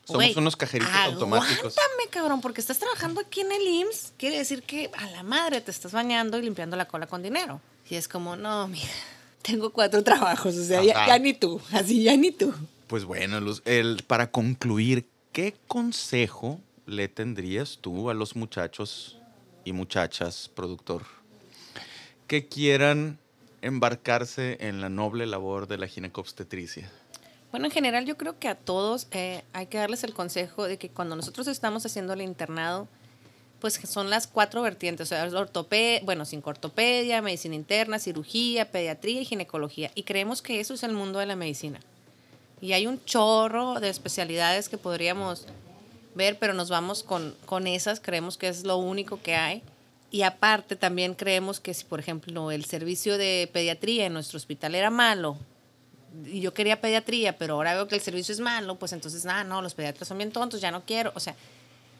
Somos 0.04 0.36
unos 0.36 0.56
cajeritos 0.56 0.92
automáticos. 0.94 1.76
Aguántame, 1.78 2.10
cabrón, 2.10 2.40
porque 2.40 2.60
estás 2.60 2.78
trabajando 2.78 3.20
aquí 3.20 3.40
en 3.40 3.52
el 3.52 3.62
IMSS. 3.62 4.12
Quiere 4.16 4.38
decir 4.38 4.62
que 4.62 4.90
a 4.96 5.10
la 5.10 5.22
madre 5.22 5.60
te 5.60 5.70
estás 5.70 5.92
bañando 5.92 6.38
y 6.38 6.42
limpiando 6.42 6.76
la 6.76 6.86
cola 6.86 7.06
con 7.06 7.22
dinero. 7.22 7.60
Y 7.88 7.96
es 7.96 8.08
como, 8.08 8.36
no, 8.36 8.68
mira, 8.68 8.88
tengo 9.42 9.70
cuatro 9.70 10.02
trabajos, 10.02 10.56
o 10.56 10.64
sea, 10.64 10.82
ya 10.82 11.18
ni 11.18 11.34
tú, 11.34 11.60
así 11.72 12.02
ya 12.02 12.16
ni 12.16 12.30
tú. 12.30 12.52
Pues 12.86 13.04
bueno, 13.04 13.40
Luz, 13.40 13.62
el, 13.66 14.02
para 14.06 14.32
concluir, 14.32 15.06
¿qué 15.32 15.54
consejo 15.68 16.60
le 16.86 17.06
tendrías 17.06 17.78
tú 17.80 18.10
a 18.10 18.14
los 18.14 18.34
muchachos 18.34 19.18
y 19.64 19.72
muchachas, 19.72 20.50
productor, 20.52 21.04
que 22.26 22.48
quieran 22.48 23.18
embarcarse 23.62 24.58
en 24.60 24.80
la 24.80 24.88
noble 24.88 25.26
labor 25.26 25.68
de 25.68 25.78
la 25.78 25.86
ginecobstetricia? 25.86 26.90
Bueno, 27.50 27.66
en 27.66 27.72
general 27.72 28.06
yo 28.06 28.16
creo 28.16 28.38
que 28.38 28.48
a 28.48 28.54
todos 28.54 29.08
eh, 29.10 29.42
hay 29.52 29.66
que 29.66 29.78
darles 29.78 30.04
el 30.04 30.14
consejo 30.14 30.66
de 30.66 30.78
que 30.78 30.88
cuando 30.88 31.16
nosotros 31.16 31.48
estamos 31.48 31.84
haciendo 31.84 32.12
el 32.12 32.22
internado, 32.22 32.86
pues 33.60 33.74
son 33.74 34.08
las 34.08 34.26
cuatro 34.26 34.62
vertientes, 34.62 35.06
o 35.06 35.08
sea, 35.08 35.24
ortopedia, 35.24 36.00
bueno, 36.04 36.24
sin 36.24 36.42
ortopedia, 36.44 37.20
medicina 37.20 37.56
interna, 37.56 37.98
cirugía, 37.98 38.70
pediatría 38.70 39.20
y 39.20 39.24
ginecología. 39.24 39.90
Y 39.94 40.04
creemos 40.04 40.42
que 40.42 40.60
eso 40.60 40.74
es 40.74 40.82
el 40.84 40.92
mundo 40.92 41.18
de 41.18 41.26
la 41.26 41.36
medicina. 41.36 41.80
Y 42.60 42.72
hay 42.72 42.86
un 42.86 43.04
chorro 43.04 43.80
de 43.80 43.88
especialidades 43.88 44.68
que 44.68 44.78
podríamos 44.78 45.46
ver, 46.14 46.38
pero 46.38 46.54
nos 46.54 46.70
vamos 46.70 47.02
con, 47.02 47.34
con 47.46 47.66
esas, 47.66 48.00
creemos 48.00 48.38
que 48.38 48.48
es 48.48 48.64
lo 48.64 48.76
único 48.76 49.20
que 49.20 49.34
hay. 49.34 49.62
Y 50.12 50.22
aparte 50.22 50.76
también 50.76 51.14
creemos 51.14 51.60
que 51.60 51.74
si, 51.74 51.84
por 51.84 52.00
ejemplo, 52.00 52.50
el 52.50 52.64
servicio 52.64 53.18
de 53.18 53.48
pediatría 53.52 54.06
en 54.06 54.12
nuestro 54.12 54.36
hospital 54.36 54.74
era 54.74 54.90
malo, 54.90 55.36
y 56.26 56.40
yo 56.40 56.52
quería 56.54 56.80
pediatría, 56.80 57.36
pero 57.38 57.54
ahora 57.54 57.74
veo 57.74 57.88
que 57.88 57.94
el 57.94 58.00
servicio 58.00 58.32
es 58.32 58.40
malo, 58.40 58.76
pues 58.76 58.92
entonces, 58.92 59.24
ah, 59.26 59.44
no, 59.44 59.62
los 59.62 59.74
pediatras 59.74 60.08
son 60.08 60.18
bien 60.18 60.32
tontos, 60.32 60.60
ya 60.60 60.70
no 60.70 60.84
quiero. 60.84 61.12
O 61.14 61.20
sea, 61.20 61.34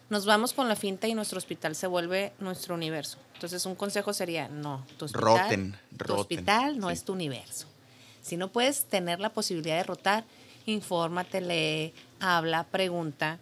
nos 0.09 0.27
vamos 0.27 0.53
con 0.53 0.69
la 0.69 0.75
finta 0.77 1.07
y 1.07 1.15
nuestro 1.15 1.39
hospital 1.39 1.75
se 1.77 1.87
vuelve 1.87 2.33
nuestro 2.41 2.75
universo. 2.75 3.19
Entonces, 3.35 3.65
un 3.67 3.75
consejo 3.77 4.13
sería, 4.13 4.49
no, 4.49 4.85
tu 4.99 5.05
hospital, 5.05 5.23
Roten, 5.25 5.73
tu 5.73 6.05
roten, 6.05 6.21
hospital 6.21 6.79
no 6.81 6.89
sí. 6.89 6.95
es 6.95 7.05
tu 7.05 7.13
universo. 7.13 7.67
Si 8.23 8.37
no 8.37 8.49
puedes 8.49 8.85
tener 8.85 9.21
la 9.21 9.31
posibilidad 9.31 9.77
de 9.77 9.85
rotar, 9.85 10.25
infórmate, 10.67 11.41
lee, 11.41 11.95
habla, 12.19 12.65
pregunta. 12.65 13.39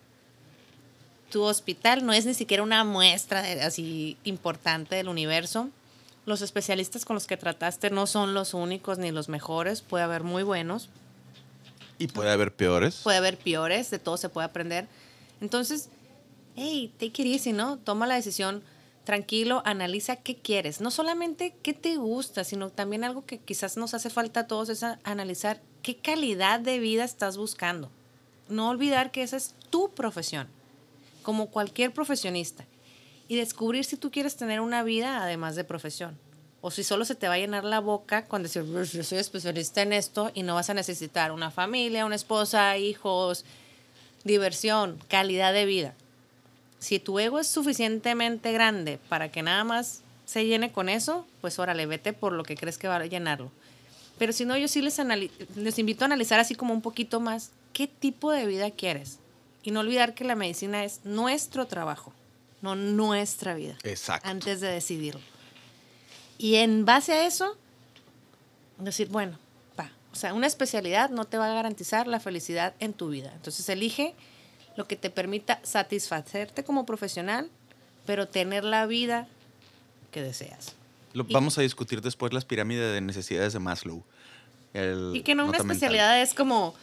Tu 1.31 1.43
hospital 1.43 2.07
no 2.07 2.13
es 2.13 2.25
ni 2.27 2.35
siquiera 2.35 2.63
una 2.63 2.85
muestra 2.85 3.43
de- 3.43 3.61
así 3.63 4.17
importante 4.25 4.97
del 4.97 5.09
universo. 5.09 5.69
Los 6.29 6.43
especialistas 6.43 7.07
con 7.07 7.15
los 7.15 7.27
que 7.27 7.39
trataste 7.39 7.89
no 7.89 8.07
son 8.07 8.35
los 8.35 8.53
únicos 8.53 8.99
ni 8.99 9.11
los 9.13 9.31
mejores, 9.31 9.81
puede 9.81 10.05
haber 10.05 10.25
muy 10.25 10.43
buenos, 10.43 10.91
Y 11.99 12.09
puede 12.09 12.31
haber 12.31 12.53
peores. 12.55 12.97
puede 13.03 13.17
haber 13.17 13.39
peores, 13.39 13.91
de 13.91 13.99
todo 13.99 14.19
se 14.19 14.29
puede 14.29 14.45
aprender. 14.45 14.87
Entonces, 15.41 15.89
hey, 16.55 16.93
take 16.99 17.23
it 17.23 17.35
easy, 17.35 17.55
¿no? 17.55 17.79
Toma 17.79 18.07
la 18.07 18.17
decisión 18.17 18.63
tranquilo, 19.05 19.63
analiza 19.65 20.17
qué 20.17 20.37
quieres. 20.37 20.83
No 20.83 20.91
solamente 20.91 21.55
qué 21.63 21.73
te 21.73 21.97
gusta, 21.97 22.45
sino 22.45 22.69
también 22.69 23.05
algo 23.05 23.25
que 23.25 23.39
quizás 23.39 23.79
nos 23.79 23.95
hace 23.95 24.11
falta 24.11 24.41
a 24.41 24.47
todos 24.47 24.69
es 24.69 24.83
a- 24.83 24.99
analizar 25.05 25.63
qué 25.83 25.97
calidad 25.97 26.61
de 26.61 26.79
vida 26.79 27.05
estás 27.05 27.39
buscando. 27.39 27.91
No 28.51 28.69
olvidar 28.69 29.13
que 29.13 29.23
esa 29.23 29.39
es 29.39 29.55
tu 29.71 29.89
profesión, 29.95 30.47
como 31.23 31.47
cualquier 31.47 31.95
profesionista. 31.95 32.67
Y 33.29 33.37
descubrir 33.37 33.85
si 33.85 33.97
tú 33.97 34.11
quieres 34.11 34.37
tener 34.37 34.61
una 34.61 34.83
vida 34.83 35.23
además 35.23 35.55
de 35.55 35.65
profesión. 35.65 36.19
O 36.61 36.71
si 36.71 36.83
solo 36.83 37.05
se 37.05 37.15
te 37.15 37.29
va 37.29 37.35
a 37.35 37.39
llenar 37.39 37.65
la 37.65 37.79
boca 37.79 38.25
con 38.25 38.43
decir, 38.43 38.65
"Pues, 38.73 38.93
yo 38.93 39.05
soy 39.05 39.19
especialista 39.19 39.83
en 39.83 39.93
esto 39.93 40.33
y 40.35 40.43
no 40.43 40.55
vas 40.55 40.71
a 40.71 40.75
necesitar 40.75 41.31
una 41.31 41.51
familia, 41.51 42.07
una 42.07 42.17
esposa, 42.17 42.77
hijos, 42.79 43.45
diversión, 44.25 44.99
calidad 45.09 45.53
de 45.53 45.67
vida. 45.67 45.95
Si 46.79 46.99
tu 46.99 47.19
ego 47.19 47.39
es 47.39 47.47
suficientemente 47.47 48.53
grande 48.53 48.99
para 49.09 49.31
que 49.31 49.43
nada 49.43 49.65
más 49.65 50.03
se 50.27 50.47
llene 50.47 50.73
con 50.73 50.89
eso, 50.89 51.27
pues 51.41 51.59
órale, 51.59 51.87
vete 51.87 52.13
por 52.13 52.33
lo 52.33 52.45
que 52.45 52.57
crees 52.57 52.79
que 52.79 52.89
va 52.89 52.97
a 52.97 53.07
llenarlo. 53.07 53.51
Pero 54.19 54.33
si 54.33 54.45
no, 54.45 54.57
yo 54.57 54.69
sí 54.69 54.83
les, 54.83 54.99
les 55.57 55.79
invito 55.79 56.05
a 56.05 56.07
analizar 56.07 56.41
así 56.41 56.55
como 56.55 56.75
un 56.75 56.83
poquito 56.83 57.21
más 57.21 57.51
qué 57.73 57.87
tipo 57.87 58.33
de 58.33 58.47
vida 58.47 58.71
quieres. 58.71 59.19
Y 59.63 59.71
no 59.71 59.81
olvidar 59.81 60.15
que 60.15 60.25
la 60.25 60.35
medicina 60.35 60.85
es 60.85 61.01
nuestro 61.05 61.67
trabajo, 61.67 62.13
no 62.63 62.75
nuestra 62.77 63.55
vida. 63.55 63.77
Exacto. 63.85 64.29
Antes 64.29 64.61
de 64.61 64.69
decidirlo. 64.69 65.21
Y 66.39 66.57
en 66.57 66.85
base 66.85 67.13
a 67.13 67.27
eso, 67.27 67.57
decir, 68.79 69.09
bueno, 69.09 69.39
va. 69.79 69.91
O 70.13 70.17
sea, 70.17 70.35
una 70.35 70.47
especialidad 70.47 71.11
no 71.11 71.25
te 71.25 71.37
va 71.39 71.51
a 71.51 71.55
garantizar 71.55 72.07
la 72.07 72.21
felicidad 72.21 72.75
en 72.81 72.93
tu 72.93 73.09
vida. 73.11 73.33
Entonces 73.35 73.69
elige 73.69 74.15
lo 74.77 74.87
que 74.87 74.97
te 74.97 75.11
permita 75.11 75.61
satisfacerte 75.65 76.63
como 76.65 76.87
profesional, 76.87 77.51
pero 78.07 78.29
tener 78.29 78.65
la 78.65 78.87
vida 78.87 79.27
que 80.13 80.23
deseas. 80.23 80.75
Lo- 81.13 81.25
Y- 81.29 81.33
vamos 81.33 81.59
a 81.59 81.63
discutir 81.63 82.01
después 82.01 82.33
las 82.33 82.45
pirámides 82.45 82.93
de 82.93 83.01
necesidades 83.01 83.53
de 83.53 83.59
Maslow. 83.59 84.03
El 84.75 85.13
Y 85.17 85.23
que 85.23 85.35
no 85.35 85.45
una 85.45 85.53
mental. 85.53 85.71
especialidad 85.71 86.21
es 86.23 86.35
como, 86.35 86.75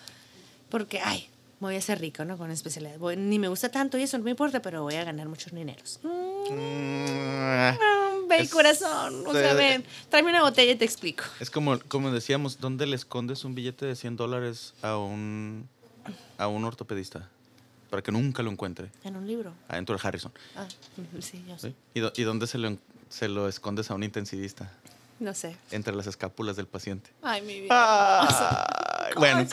porque, 0.70 1.00
ay, 1.00 1.30
voy 1.66 1.76
a 1.76 1.82
ser 1.82 2.00
rico, 2.00 2.24
¿no? 2.26 2.38
Con 2.38 2.50
especialidad. 2.52 2.98
Voy- 2.98 3.18
ni 3.18 3.40
me 3.40 3.48
gusta 3.48 3.70
tanto 3.70 3.98
y 3.98 4.04
eso 4.04 4.18
no 4.18 4.24
me 4.24 4.32
importa, 4.32 4.62
pero 4.62 4.82
voy 4.84 4.96
a 4.96 5.04
ganar 5.04 5.28
muchos 5.28 5.54
dineros. 5.54 6.00
Mm, 6.04 6.10
Mm, 6.46 7.78
no, 7.80 8.28
ve, 8.28 8.38
Es- 8.42 8.50
corazón. 8.52 9.26
O 9.26 9.34
sea, 9.34 9.54
ven, 9.54 9.84
tráeme 10.10 10.30
una 10.30 10.42
botella 10.42 10.72
y 10.72 10.76
te 10.76 10.86
explico. 10.86 11.24
Es 11.40 11.50
como, 11.50 11.80
como 11.88 12.12
decíamos, 12.12 12.60
¿dónde 12.60 12.86
le 12.86 12.96
escondes 12.96 13.44
un 13.46 13.56
billete 13.56 13.86
de 13.86 13.96
100 13.96 14.16
dólares 14.16 14.74
a 14.82 14.98
un, 14.98 15.68
a 16.38 16.48
un 16.48 16.64
ortopedista? 16.66 17.28
Para 17.90 18.02
que 18.04 18.12
nunca 18.12 18.44
lo 18.44 18.52
encuentre. 18.52 18.90
En 19.04 19.16
un 19.16 19.26
libro. 19.28 19.54
Adentro 19.68 19.96
del 19.98 20.06
Harrison. 20.06 20.32
Ah, 20.56 20.68
sí, 21.20 21.44
yo 21.48 21.58
sé. 21.58 21.70
¿sí? 21.70 21.76
¿Y, 21.96 22.00
dó- 22.02 22.14
y 22.16 22.24
dónde 22.24 22.46
se 22.48 22.58
lo, 22.58 22.78
se 23.10 23.28
lo 23.28 23.48
escondes 23.48 23.90
a 23.92 23.96
un 23.96 24.04
intensivista? 24.04 24.72
No 25.20 25.34
sé. 25.34 25.56
Entre 25.72 25.96
las 25.96 26.08
escápulas 26.08 26.58
del 26.58 26.68
paciente. 26.68 27.10
Ay, 27.22 27.42
mi 27.42 27.62
vida. 27.62 27.70
Ay, 28.22 28.28
bueno, 29.18 29.48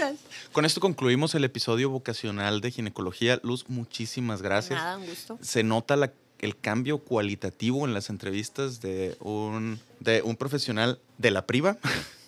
con 0.52 0.64
esto 0.64 0.80
concluimos 0.80 1.34
el 1.34 1.44
episodio 1.44 1.90
vocacional 1.90 2.60
de 2.60 2.70
ginecología. 2.70 3.40
Luz, 3.42 3.64
muchísimas 3.68 4.42
gracias. 4.42 4.78
Nada, 4.80 4.96
un 4.98 5.06
gusto. 5.06 5.38
Se 5.42 5.62
nota 5.62 5.96
la- 5.96 6.12
el 6.38 6.56
cambio 6.58 6.98
cualitativo 6.98 7.86
en 7.86 7.94
las 7.94 8.10
entrevistas 8.10 8.80
de 8.80 9.16
un, 9.20 9.78
de 10.00 10.22
un 10.22 10.34
profesional 10.36 10.98
de 11.18 11.30
la 11.30 11.46
priva 11.46 11.76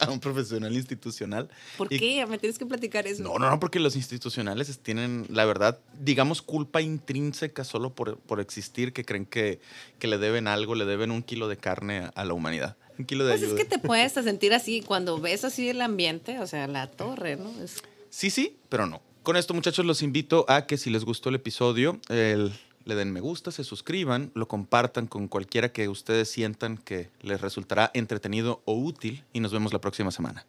a 0.00 0.10
un 0.10 0.20
profesional 0.20 0.72
institucional. 0.74 1.48
¿Por 1.76 1.92
Y- 1.92 1.98
qué? 1.98 2.26
Me 2.26 2.38
tienes 2.38 2.58
que 2.58 2.66
platicar 2.66 3.06
eso. 3.06 3.22
No, 3.22 3.38
no, 3.38 3.50
no, 3.50 3.60
porque 3.60 3.80
los 3.80 3.96
institucionales 3.96 4.68
es- 4.68 4.78
tienen, 4.78 5.26
la 5.28 5.44
verdad, 5.44 5.78
digamos, 6.00 6.42
culpa 6.42 6.80
intrínseca 6.80 7.64
solo 7.64 7.94
por, 7.94 8.18
por 8.18 8.40
existir, 8.40 8.92
que 8.92 9.04
creen 9.04 9.26
que, 9.26 9.60
que 9.98 10.06
le 10.08 10.18
deben 10.18 10.46
algo, 10.48 10.74
le 10.74 10.84
deben 10.84 11.10
un 11.10 11.22
kilo 11.22 11.48
de 11.48 11.56
carne 11.56 12.10
a, 12.14 12.24
la 12.24 12.34
humanidad. 12.34 12.76
Un 12.98 13.04
kilo 13.06 13.24
de 13.24 13.32
Pues 13.36 13.42
es 13.42 13.54
que 13.54 13.64
te 13.64 13.78
puedes 13.78 14.12
sentir 14.24 14.52
así 14.54 14.82
cuando 14.82 15.18
ves 15.20 15.44
así 15.44 15.68
el 15.68 15.80
ambiente, 15.80 16.38
o 16.40 16.46
sea, 16.46 16.66
la 16.66 16.90
torre, 16.90 17.36
¿no? 17.36 17.50
Es- 17.62 17.82
Sí, 18.10 18.30
sí, 18.30 18.56
pero 18.68 18.86
no. 18.86 19.00
Con 19.22 19.36
esto, 19.36 19.54
muchachos, 19.54 19.84
los 19.84 20.02
invito 20.02 20.44
a 20.48 20.66
que 20.66 20.78
si 20.78 20.90
les 20.90 21.04
gustó 21.04 21.28
el 21.28 21.34
episodio, 21.36 22.00
el- 22.08 22.52
le 22.84 22.94
den 22.94 23.12
me 23.12 23.20
gusta, 23.20 23.50
se 23.50 23.64
suscriban, 23.64 24.30
lo 24.34 24.48
compartan 24.48 25.06
con 25.06 25.28
cualquiera 25.28 25.72
que 25.72 25.88
ustedes 25.88 26.30
sientan 26.30 26.78
que 26.78 27.10
les 27.22 27.40
resultará 27.40 27.90
entretenido 27.94 28.62
o 28.64 28.74
útil 28.74 29.24
y 29.32 29.40
nos 29.40 29.52
vemos 29.52 29.72
la 29.72 29.80
próxima 29.80 30.10
semana. 30.10 30.46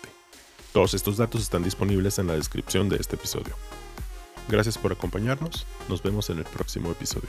Todos 0.72 0.94
estos 0.94 1.18
datos 1.18 1.42
están 1.42 1.64
disponibles 1.64 2.18
en 2.18 2.28
la 2.28 2.36
descripción 2.36 2.88
de 2.88 2.96
este 2.96 3.18
episodio. 3.18 3.58
Gracias 4.48 4.78
por 4.78 4.94
acompañarnos, 4.94 5.66
nos 5.90 6.02
vemos 6.02 6.30
en 6.30 6.38
el 6.38 6.46
próximo 6.46 6.92
episodio. 6.92 7.28